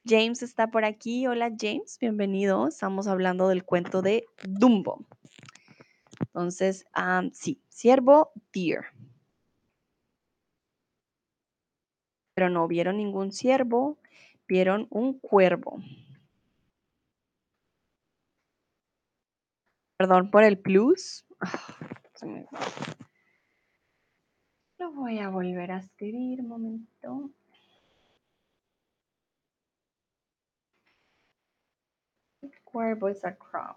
[0.05, 1.29] James está por aquí.
[1.29, 2.67] Hola James, bienvenido.
[2.67, 5.07] Estamos hablando del cuento de Dumbo.
[6.19, 8.87] Entonces, am, sí, ciervo, deer.
[12.35, 13.99] Pero no vieron ningún ciervo,
[14.49, 15.79] vieron un cuervo.
[19.97, 21.25] Perdón por el plus.
[21.39, 22.59] Ah, se me fue.
[24.79, 27.31] Lo voy a volver a escribir un momento.
[32.65, 33.77] Cuervo is a crow.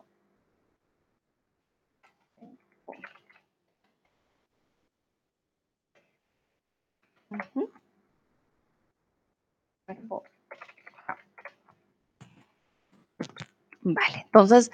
[7.30, 7.70] Ujú.
[9.86, 10.24] Cuervo.
[13.82, 14.72] Vale, entonces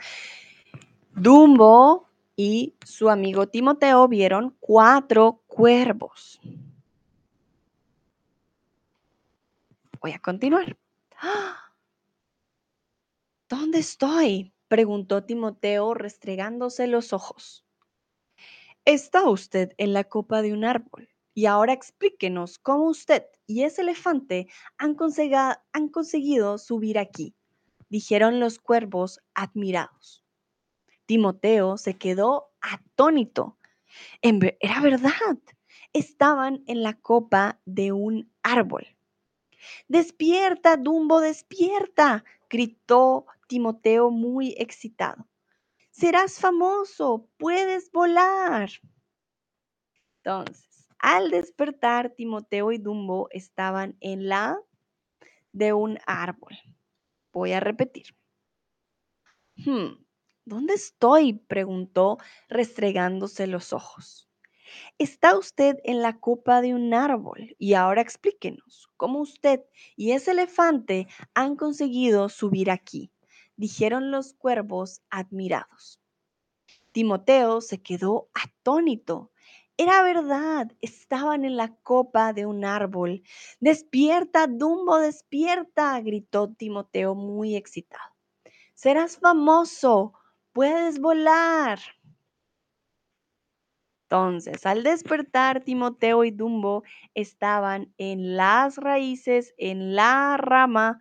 [1.15, 6.39] Dumbo y su amigo Timoteo vieron cuatro cuervos.
[10.01, 10.77] Voy a continuar.
[13.49, 14.53] ¿Dónde estoy?
[14.67, 17.65] preguntó Timoteo restregándose los ojos.
[18.83, 21.09] Está usted en la copa de un árbol.
[21.37, 24.95] Y ahora explíquenos cómo usted y ese elefante han,
[25.73, 27.35] han conseguido subir aquí,
[27.89, 30.24] dijeron los cuervos admirados.
[31.05, 33.57] Timoteo se quedó atónito.
[34.21, 35.37] Era verdad.
[35.93, 38.87] Estaban en la copa de un árbol.
[39.87, 45.27] Despierta, Dumbo, despierta, gritó Timoteo muy excitado.
[45.91, 48.69] Serás famoso, puedes volar.
[50.17, 54.59] Entonces, al despertar, Timoteo y Dumbo estaban en la
[55.53, 56.55] de un árbol.
[57.31, 58.07] Voy a repetir.
[59.55, 60.04] Hmm,
[60.45, 61.33] ¿Dónde estoy?
[61.33, 62.19] preguntó,
[62.49, 64.29] restregándose los ojos.
[64.99, 69.61] Está usted en la copa de un árbol y ahora explíquenos cómo usted
[69.95, 73.11] y ese elefante han conseguido subir aquí,
[73.55, 75.99] dijeron los cuervos admirados.
[76.91, 79.31] Timoteo se quedó atónito.
[79.77, 83.23] Era verdad, estaban en la copa de un árbol.
[83.59, 88.15] Despierta, Dumbo, despierta, gritó Timoteo muy excitado.
[88.75, 90.13] Serás famoso,
[90.55, 91.79] puedes volar.
[94.09, 96.83] Entonces, al despertar, Timoteo y Dumbo
[97.13, 100.99] estaban en las raíces, en la rama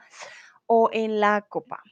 [0.67, 1.83] o en la copa.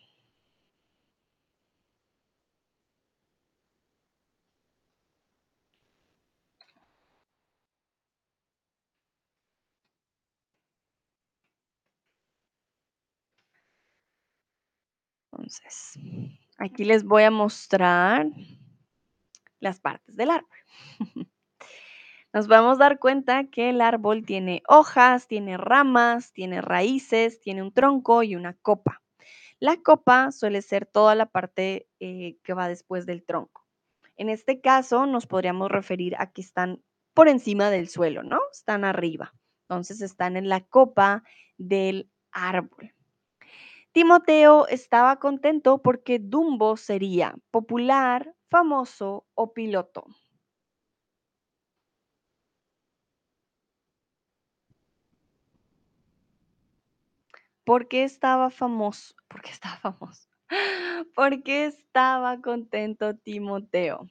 [15.32, 15.98] Entonces,
[16.62, 18.26] aquí les voy a mostrar
[19.60, 20.48] las partes del árbol.
[22.32, 27.62] Nos vamos a dar cuenta que el árbol tiene hojas, tiene ramas, tiene raíces, tiene
[27.62, 29.02] un tronco y una copa.
[29.58, 33.66] La copa suele ser toda la parte eh, que va después del tronco.
[34.16, 36.82] En este caso nos podríamos referir a que están
[37.12, 38.40] por encima del suelo, ¿no?
[38.50, 39.34] Están arriba.
[39.68, 41.22] Entonces están en la copa
[41.58, 42.94] del árbol.
[43.94, 50.06] Timoteo estaba contento porque Dumbo sería popular, famoso o piloto.
[57.64, 59.14] ¿Por qué estaba famoso?
[59.28, 60.28] ¿Por qué estaba famoso?
[61.14, 64.08] ¿Por qué estaba contento Timoteo?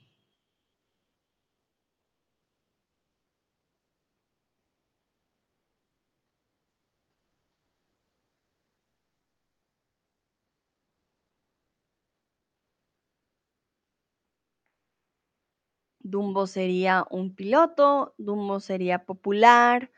[16.12, 19.91] Dumbo sería un piloto, Dumbo sería popular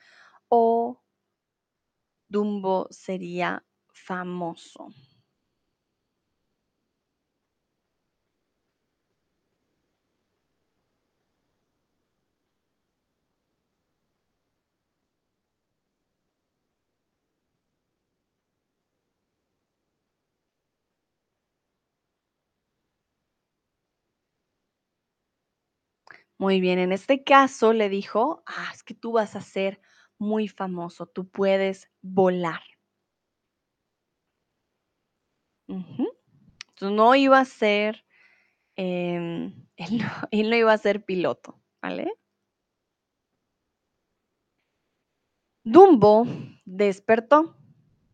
[0.47, 1.01] o
[2.29, 4.89] Dumbo sería famoso.
[26.43, 29.79] Muy bien, en este caso le dijo, ah, es que tú vas a ser
[30.17, 32.59] muy famoso, tú puedes volar.
[35.67, 36.07] Ujú.
[36.69, 38.05] Entonces no iba a ser,
[38.77, 42.11] em, él no, él no iba a ser piloto, ¿vale?
[45.65, 46.25] Dumbo
[46.65, 47.57] despertó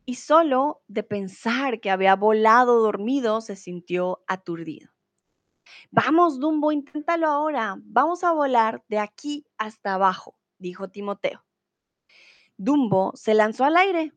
[0.06, 4.90] y solo de pensar que había volado dormido se sintió aturdido.
[5.92, 7.78] Vamos, Dumbo, inténtalo ahora.
[7.84, 11.44] Vamos a volar de aquí hasta abajo, dijo Timoteo.
[12.58, 14.14] Dumbo se lanzó al aire,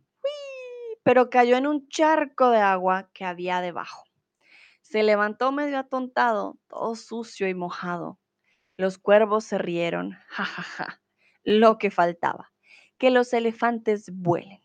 [1.02, 4.04] pero cayó en un charco de agua que había debajo.
[4.80, 8.18] Se levantó medio atontado, todo sucio y mojado.
[8.76, 11.02] Los cuervos se rieron, ja, ja, ja.
[11.44, 12.52] Lo que faltaba,
[12.98, 14.60] que los elefantes vuelen.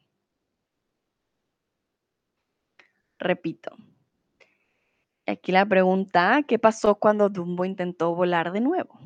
[3.20, 3.76] Repito.
[5.30, 8.98] Aquí la pregunta, ¿qué pasó cuando Dumbo intentó volar de nuevo?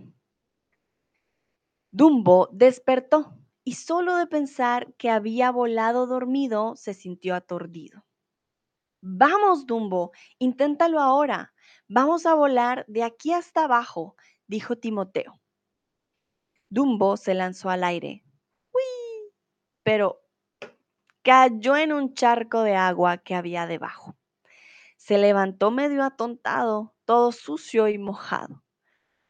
[1.92, 8.06] Dumbo despertó y solo de pensar que había volado dormido se sintió aturdido.
[9.02, 11.56] Vamos, Dumbo, inténtalo ahora.
[11.88, 14.16] Vamos a volar de aquí hasta abajo,
[14.46, 15.42] dijo Timoteo.
[16.70, 18.24] Dumbo se lanzó al aire,
[18.72, 19.34] ¡Uii!
[19.82, 20.22] pero
[21.24, 24.16] cayó en un charco de agua que había debajo.
[25.12, 28.64] Se levantó medio atontado, todo sucio y mojado.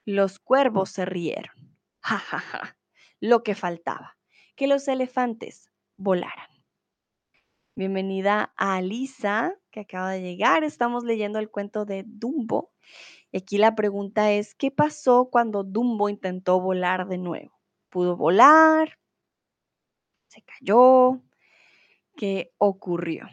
[0.05, 1.55] Los cuervos se rieron.
[2.03, 2.77] Ja, ja, ja.
[3.19, 4.15] Lo que faltaba,
[4.55, 6.51] que los elefantes volaran.
[7.75, 10.63] Bienvenida a Alisa, que acaba de llegar.
[10.63, 12.71] Estamos leyendo el cuento de Dumbo.
[13.31, 17.59] Y aquí la pregunta es, ¿qué pasó cuando Dumbo intentó volar de nuevo?
[17.89, 18.99] ¿Pudo volar?
[20.27, 21.23] ¿Se cayó?
[22.15, 23.25] ¿Qué ocurrió?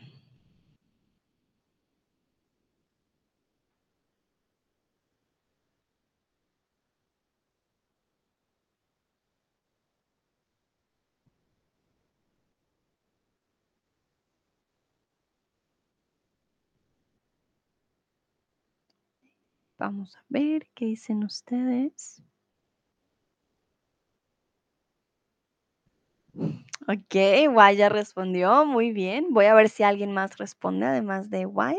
[19.79, 22.23] Vamos a ver qué dicen ustedes.
[26.89, 27.15] Ok,
[27.53, 29.29] Guay ya respondió, muy bien.
[29.33, 31.77] Voy a ver si alguien más responde además de Guay.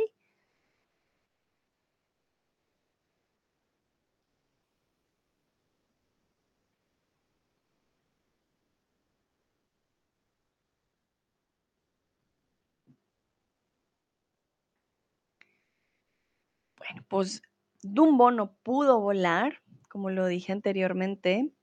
[16.77, 17.41] Bueno, pues
[17.81, 21.53] Dumbo no pudo volar, como lo dije anteriormente.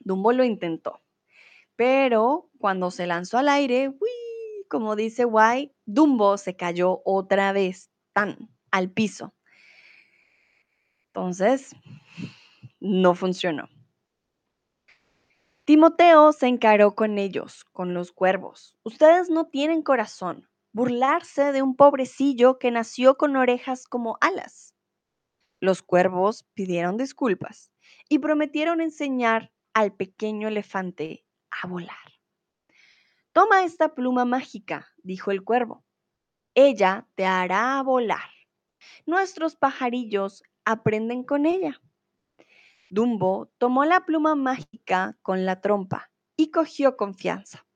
[0.00, 1.02] Dumbo lo intentó,
[1.74, 4.10] pero cuando se lanzó al aire, ¡uy!
[4.68, 9.34] como dice Guay, Dumbo se cayó otra vez, tan, al piso.
[11.08, 11.74] Entonces,
[12.80, 13.68] no funcionó.
[15.64, 18.76] Timoteo se encaró con ellos, con los cuervos.
[18.84, 20.48] Ustedes no tienen corazón.
[20.72, 24.75] Burlarse de un pobrecillo que nació con orejas como alas.
[25.60, 27.72] Los cuervos pidieron disculpas
[28.08, 31.96] y prometieron enseñar al pequeño elefante a volar.
[33.32, 35.84] Toma esta pluma mágica, dijo el cuervo.
[36.54, 38.30] Ella te hará volar.
[39.04, 41.80] Nuestros pajarillos aprenden con ella.
[42.88, 47.66] Dumbo tomó la pluma mágica con la trompa y cogió confianza.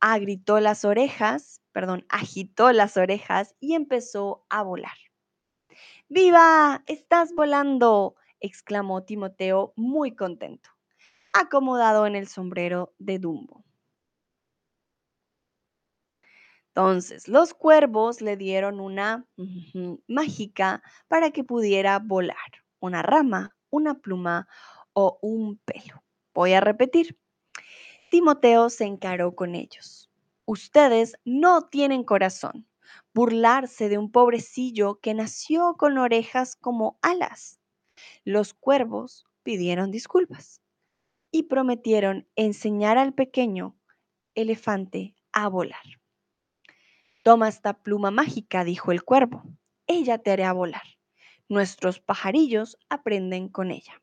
[0.00, 5.03] Agritó las orejas, perdón, agitó las orejas y empezó a volar.
[6.14, 6.84] ¡Viva!
[6.86, 8.14] ¡Estás volando!
[8.38, 10.70] exclamó Timoteo muy contento,
[11.32, 13.64] acomodado en el sombrero de Dumbo.
[16.68, 19.26] Entonces, los cuervos le dieron una
[20.06, 24.46] mágica para que pudiera volar, una rama, una pluma
[24.92, 26.04] o un pelo.
[26.32, 27.18] Voy a repetir.
[28.12, 30.08] Timoteo se encaró con ellos.
[30.44, 32.68] Ustedes no tienen corazón.
[33.14, 37.60] Burlarse de un pobrecillo que nació con orejas como alas.
[38.24, 40.60] Los cuervos pidieron disculpas
[41.30, 43.76] y prometieron enseñar al pequeño
[44.34, 45.84] elefante a volar.
[47.22, 49.44] Toma esta pluma mágica, dijo el cuervo.
[49.86, 50.82] Ella te hará volar.
[51.48, 54.02] Nuestros pajarillos aprenden con ella.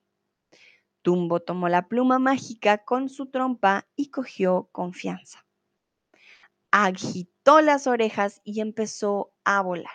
[1.03, 5.45] Dumbo tomó la pluma mágica con su trompa y cogió confianza.
[6.73, 9.91] Agitó las orejas y empezó a volar.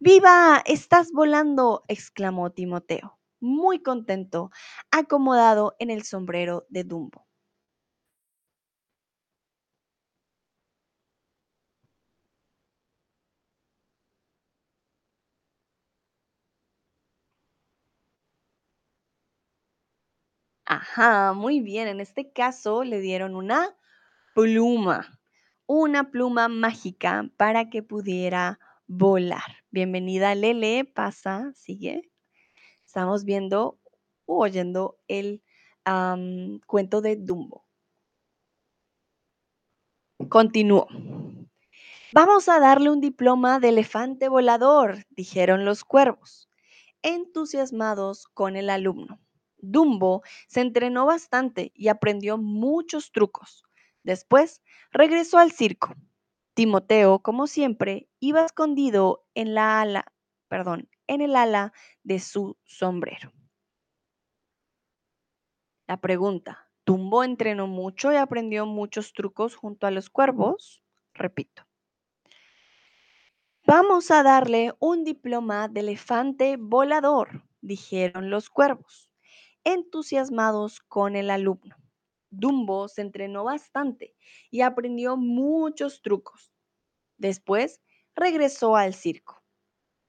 [0.00, 0.62] ¡Viva!
[0.66, 1.84] ¡Estás volando!
[1.88, 4.50] exclamó Timoteo, muy contento,
[4.90, 7.26] acomodado en el sombrero de Dumbo.
[20.68, 21.86] Ajá, muy bien.
[21.88, 23.76] En este caso le dieron una
[24.34, 25.15] pluma,
[25.66, 29.64] una pluma mágica para que pudiera volar.
[29.70, 32.10] Bienvenida Lele, pasa, sigue.
[32.84, 33.78] Estamos viendo
[34.26, 35.42] u oyendo el
[36.66, 37.64] cuento de Dumbo.
[40.28, 40.88] Continúo.
[42.12, 46.48] Vamos a darle un diploma de elefante volador, dijeron los cuervos,
[47.02, 49.20] entusiasmados con el alumno.
[49.58, 53.65] Dumbo se entrenó bastante y aprendió muchos trucos.
[54.06, 54.62] Después
[54.92, 55.96] regresó al circo.
[56.54, 60.12] Timoteo, como siempre, iba escondido en la ala,
[60.46, 61.72] perdón, en el ala
[62.04, 63.32] de su sombrero.
[65.88, 70.84] La pregunta, ¿Dumbo entrenó mucho y aprendió muchos trucos junto a los cuervos?
[71.12, 71.66] Repito.
[73.66, 79.10] Vamos a darle un diploma de elefante volador, dijeron los cuervos,
[79.64, 81.74] entusiasmados con el alumno.
[82.30, 84.16] Dumbo se entrenó bastante
[84.50, 86.52] y aprendió muchos trucos.
[87.18, 87.80] Después
[88.14, 89.42] regresó al circo.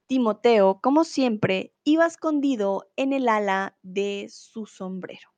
[0.06, 5.28] Timoteo, como siempre, iba escondido en el ala de su sombrero.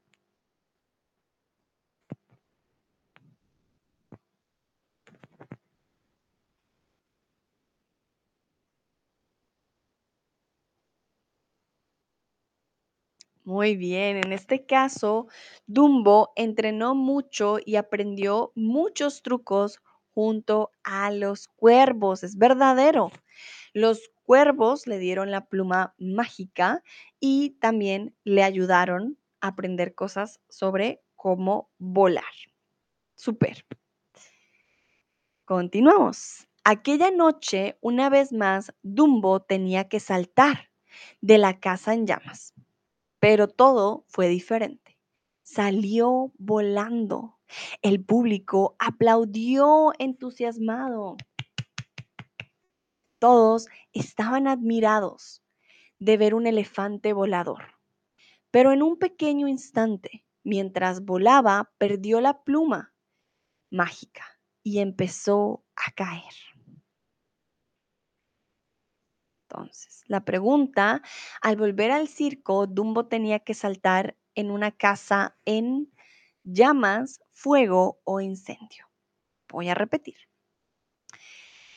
[13.51, 15.27] Muy bien, en este caso,
[15.66, 19.81] Dumbo entrenó mucho y aprendió muchos trucos
[20.12, 22.22] junto a los cuervos.
[22.22, 23.10] Es verdadero.
[23.72, 26.85] Los cuervos le dieron la pluma mágica
[27.18, 32.32] y también le ayudaron a aprender cosas sobre cómo volar.
[33.16, 33.66] Super.
[35.44, 36.47] Continuamos.
[36.62, 40.70] Aquella noche, una vez más, Dumbo tenía que saltar
[41.20, 42.55] de la casa en llamas.
[43.20, 44.98] Pero todo fue diferente.
[45.42, 47.38] Salió volando.
[47.82, 51.16] El público aplaudió entusiasmado.
[53.18, 55.42] Todos estaban admirados
[55.98, 57.74] de ver un elefante volador.
[58.51, 62.94] Pero en un pequeño instante, mientras volaba, perdió la pluma
[63.70, 64.24] mágica
[64.62, 66.34] y empezó a caer.
[69.51, 71.02] Entonces, la pregunta,
[71.40, 75.93] al volver al circo, Dumbo tenía que saltar en una casa en
[76.44, 78.89] llamas, fuego o incendio.
[79.48, 80.16] Voy a repetir.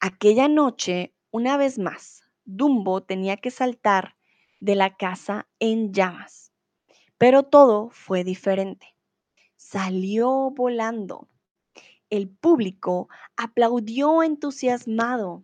[0.01, 4.17] Aquella noche, una vez más, Dumbo tenía que saltar
[4.59, 6.53] de la casa en llamas,
[7.17, 8.95] pero todo fue diferente.
[9.55, 11.27] Salió volando.
[12.11, 15.43] El público aplaudió entusiasmado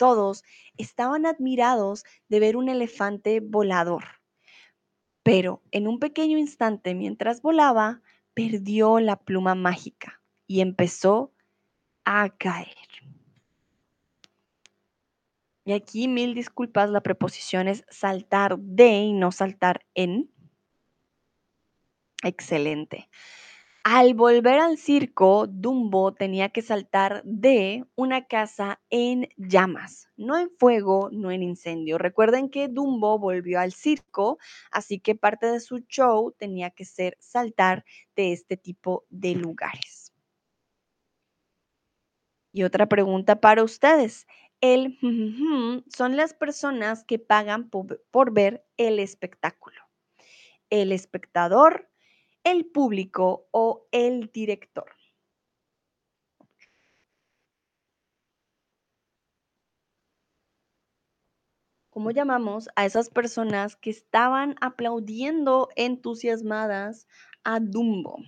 [0.00, 0.44] todos
[0.78, 4.04] estaban admirados de ver un elefante volador.
[5.22, 8.00] Pero en un pequeño instante, mientras volaba,
[8.32, 11.34] perdió la pluma mágica y empezó
[12.06, 12.78] a caer.
[15.66, 20.30] Y aquí mil disculpas, la preposición es saltar de y no saltar en.
[22.22, 23.10] Excelente.
[23.82, 30.50] Al volver al circo, Dumbo tenía que saltar de una casa en llamas, no en
[30.50, 31.96] fuego, no en incendio.
[31.96, 34.38] Recuerden que Dumbo volvió al circo,
[34.70, 37.84] así que parte de su show tenía que ser saltar
[38.16, 40.12] de este tipo de lugares.
[42.52, 44.26] Y otra pregunta para ustedes.
[44.60, 44.98] El
[45.88, 49.80] son las personas que pagan por, ver el espectáculo.
[50.68, 51.89] El espectador,
[52.44, 54.86] el público o el director.
[61.90, 67.06] ¿Cómo llamamos a esas personas que estaban aplaudiendo entusiasmadas
[67.44, 68.18] a Dumbo?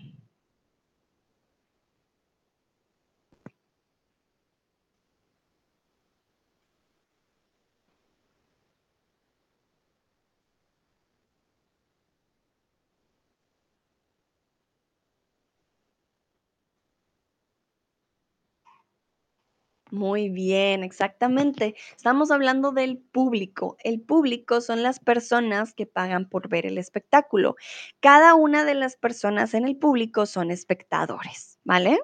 [19.92, 21.74] Muy bien, exactamente.
[21.94, 23.76] Estamos hablando del público.
[23.84, 27.56] El público son las personas que pagan por ver el espectáculo.
[28.00, 32.00] Cada una de las personas en el público son espectadores, ¿vale?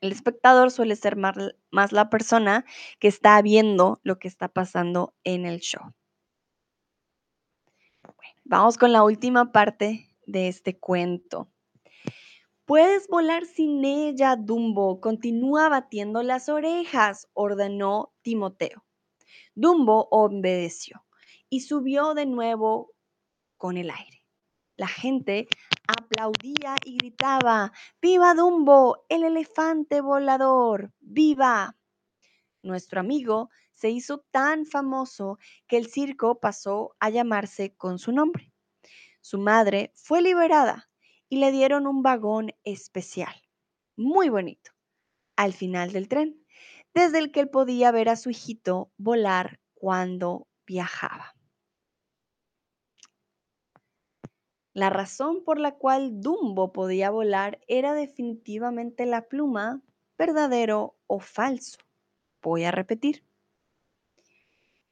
[0.00, 2.64] El espectador suele ser más, la persona
[3.00, 5.92] que está viendo lo que está pasando en el show.
[8.44, 11.48] Vamos con la última parte de este cuento.
[12.70, 15.00] Puedes volar sin ella, Dumbo.
[15.00, 18.86] Continúa batiendo las orejas, ordenó Timoteo.
[19.56, 21.04] Dumbo obedeció
[21.48, 22.94] y subió de nuevo
[23.56, 24.24] con el aire.
[24.76, 25.48] la gente
[25.88, 30.92] aplaudía y gritaba, ¡Viva Dumbo, el elefante volador!
[31.00, 31.76] ¡Viva!
[32.62, 38.52] Nuestro amigo se hizo tan famoso que el circo pasó a llamarse con su nombre.
[39.20, 40.89] Su madre fue liberada
[41.30, 43.34] y le dieron un vagón especial,
[43.96, 44.72] muy bonito,
[45.36, 46.44] al final del tren,
[46.92, 51.34] desde el que él podía ver a su hijito volar cuando viajaba.
[54.72, 59.82] La razón por la cual Dumbo podía volar era definitivamente la pluma,
[60.18, 61.78] verdadero o falso.
[62.42, 63.24] Voy a repetir.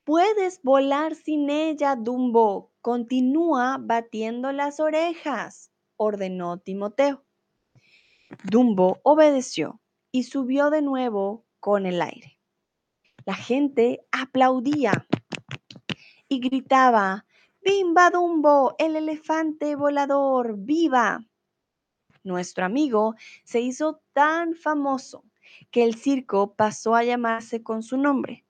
[0.04, 2.72] Puedes volar sin ella, Dumbo.
[2.80, 7.26] Continúa batiendo las orejas, ordenó Timoteo.
[8.44, 9.80] Dumbo obedeció
[10.10, 12.38] y subió de nuevo con el aire.
[13.26, 15.06] La gente aplaudía
[16.28, 17.26] y gritaba,
[17.60, 20.56] ¡Bimba Dumbo, el elefante volador!
[20.56, 21.26] ¡Viva!
[22.22, 23.14] Nuestro amigo
[23.44, 25.24] se hizo tan famoso
[25.70, 28.44] que el circo pasó a llamarse con su nombre.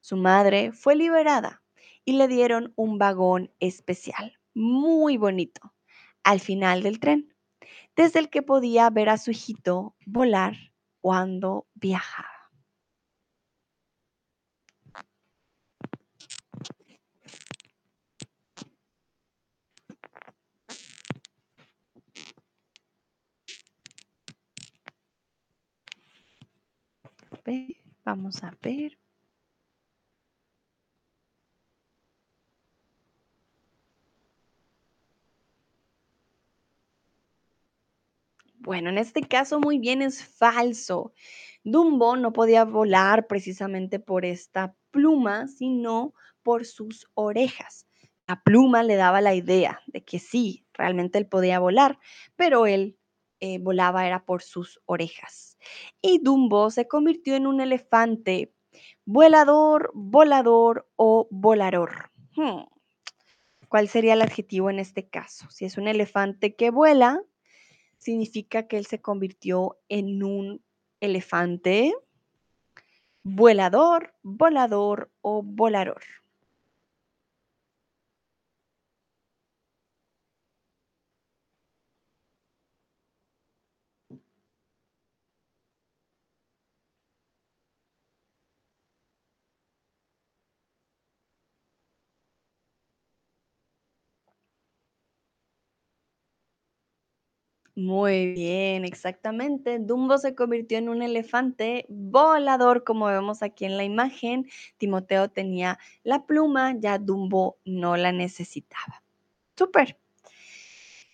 [0.00, 1.62] Su madre fue liberada
[2.04, 5.74] y le dieron un vagón especial, muy bonito,
[6.24, 7.34] al final del tren,
[7.96, 10.56] desde el que podía ver a su hijito volar
[11.00, 12.38] cuando viajaba.
[28.04, 28.98] Vamos a ver.
[38.68, 41.14] Bueno, en este caso muy bien es falso.
[41.64, 46.12] Dumbo no podía volar precisamente por esta pluma, sino
[46.42, 47.86] por sus orejas.
[48.26, 51.98] La pluma le daba la idea de que sí, realmente él podía volar,
[52.36, 52.98] pero él
[53.40, 55.56] eh, volaba era por sus orejas.
[56.02, 58.52] Y Dumbo se convirtió en un elefante
[59.06, 62.10] volador, volador o volador.
[62.36, 62.64] Hmm.
[63.70, 65.48] ¿Cuál sería el adjetivo en este caso?
[65.48, 67.22] Si es un elefante que vuela,
[67.98, 70.62] significa que él se convirtió en un
[71.00, 71.94] elefante
[73.22, 76.02] volador, volador o volador.
[97.78, 99.78] Muy bien, exactamente.
[99.78, 104.50] Dumbo se convirtió en un elefante volador, como vemos aquí en la imagen.
[104.78, 109.04] Timoteo tenía la pluma, ya Dumbo no la necesitaba.
[109.56, 109.96] Súper.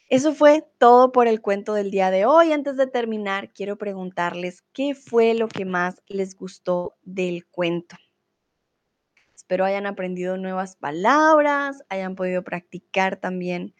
[0.09, 2.53] Eso fue todo por el cuento del día de hoy.
[2.53, 7.97] Antes de terminar, quiero preguntarles qué fue lo que más les gustó del cuento.
[9.35, 13.75] Espero hayan aprendido nuevas palabras, hayan podido practicar también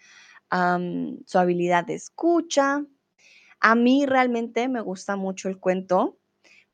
[0.51, 2.85] su habilidad de escucha.
[3.61, 6.19] A mí realmente me gusta mucho el cuento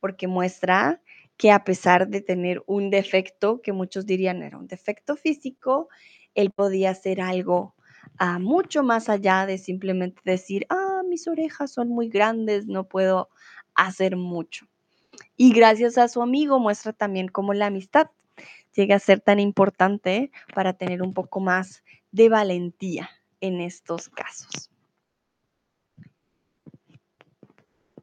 [0.01, 1.01] porque muestra
[1.37, 5.89] que a pesar de tener un defecto, que muchos dirían era un defecto físico,
[6.35, 7.75] él podía hacer algo
[8.19, 13.31] ah, mucho más allá de simplemente decir, ah, mis orejas son muy grandes, no puedo
[13.75, 14.67] hacer mucho.
[15.37, 18.09] Y gracias a su amigo muestra también cómo la amistad
[18.75, 21.83] llega a ser tan importante para tener un poco más
[22.13, 23.09] de valentía
[23.41, 24.71] en estos casos.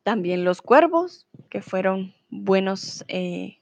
[0.04, 3.62] También los cuervos, que fueron buenos, eh,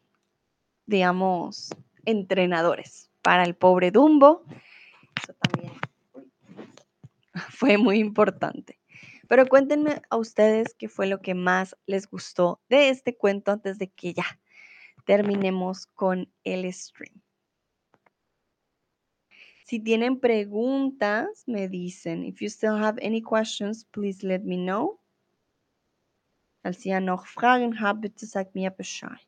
[0.85, 1.69] digamos,
[2.05, 4.43] entrenadores para el pobre Dumbo.
[5.21, 5.73] Eso también
[7.49, 8.79] fue muy importante.
[9.27, 13.79] Pero cuéntenme a ustedes qué fue lo que más les gustó de este cuento antes
[13.79, 14.39] de que ya
[15.05, 17.24] terminemos con el stream.
[19.65, 22.23] Si tienen preguntas, me dicen.
[22.23, 24.99] If you still have any questions, please let me know.
[26.61, 29.25] Falls ihr noch Fragen habt, bitte sagt mir Bescheid.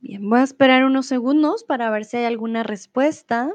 [0.00, 3.54] Bien, voy a esperar unos segundos para ver si hay alguna respuesta.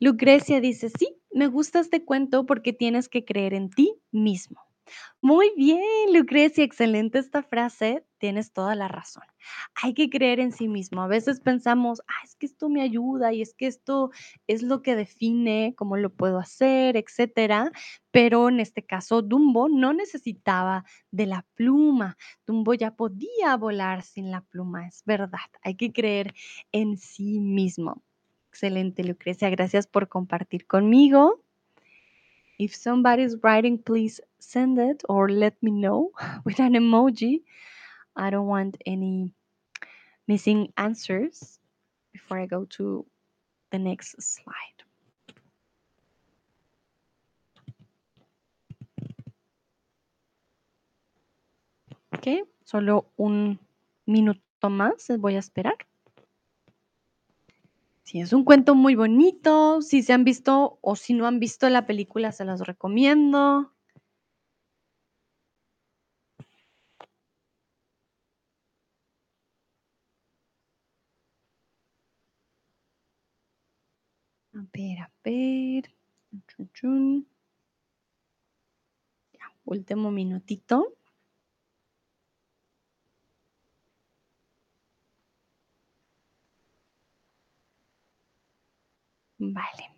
[0.00, 4.60] Lucrecia dice, sí, me gusta este cuento porque tienes que creer en ti mismo.
[5.20, 5.80] Muy bien,
[6.12, 8.04] Lucrecia, excelente esta frase.
[8.18, 9.24] Tienes toda la razón.
[9.82, 11.02] Hay que creer en sí mismo.
[11.02, 14.10] A veces pensamos, ah, es que esto me ayuda y es que esto
[14.46, 17.72] es lo que define cómo lo puedo hacer, etcétera.
[18.10, 22.16] Pero en este caso, Dumbo no necesitaba de la pluma.
[22.46, 25.38] Dumbo ya podía volar sin la pluma, es verdad.
[25.62, 26.34] Hay que creer
[26.72, 28.02] en sí mismo.
[28.48, 29.50] Excelente, Lucrecia.
[29.50, 31.43] Gracias por compartir conmigo.
[32.58, 36.10] If somebody's writing, please send it or let me know
[36.44, 37.42] with an emoji.
[38.16, 39.32] I don't want any
[40.28, 41.58] missing answers
[42.12, 43.04] before I go to
[43.70, 44.54] the next slide.
[52.12, 53.58] Ok, solo un
[54.06, 55.76] minuto más, voy a esperar.
[58.06, 59.80] Sí, es un cuento muy bonito.
[59.80, 63.72] Si se han visto o si no han visto la película, se los recomiendo.
[74.54, 75.84] A ver, a ver.
[76.74, 77.26] Chun.
[79.32, 80.96] Ya, último minutito.
[89.54, 89.88] Vale.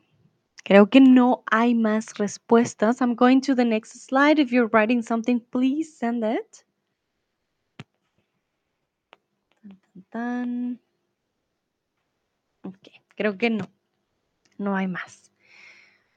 [0.65, 3.01] Creo que no hay más respuestas.
[3.01, 4.39] I'm going to the next slide.
[4.39, 6.67] If you're writing something, please send it.
[9.63, 10.81] Tan, tan, tan.
[12.65, 13.67] Ok, creo que no.
[14.59, 15.33] No hay más.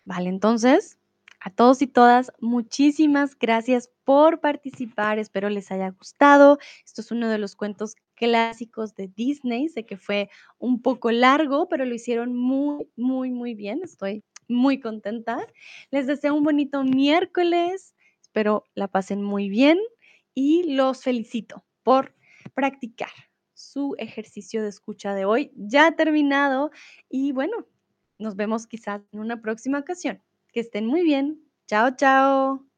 [0.03, 0.98] Vale, entonces,
[1.40, 5.18] a todos y todas, muchísimas gracias por participar.
[5.18, 6.57] Espero les haya gustado.
[6.84, 9.70] Esto es uno de los cuentos clásicos de Disney.
[9.70, 10.30] Sé que fue
[10.60, 13.80] un poco largo, pero lo hicieron muy, muy, muy bien.
[13.84, 15.48] Estoy muy contenta.
[15.90, 17.96] Les deseo un bonito miércoles.
[18.22, 19.80] Espero la pasen muy bien
[20.36, 22.14] y los felicito por
[22.54, 23.10] practicar
[23.54, 25.52] su ejercicio de escucha de hoy.
[25.56, 26.72] Ya terminado
[27.10, 27.66] y bueno,
[28.20, 30.22] nos vemos quizás en una próxima ocasión.
[30.52, 31.41] Que estén muy bien.
[31.68, 32.69] Chao, chao.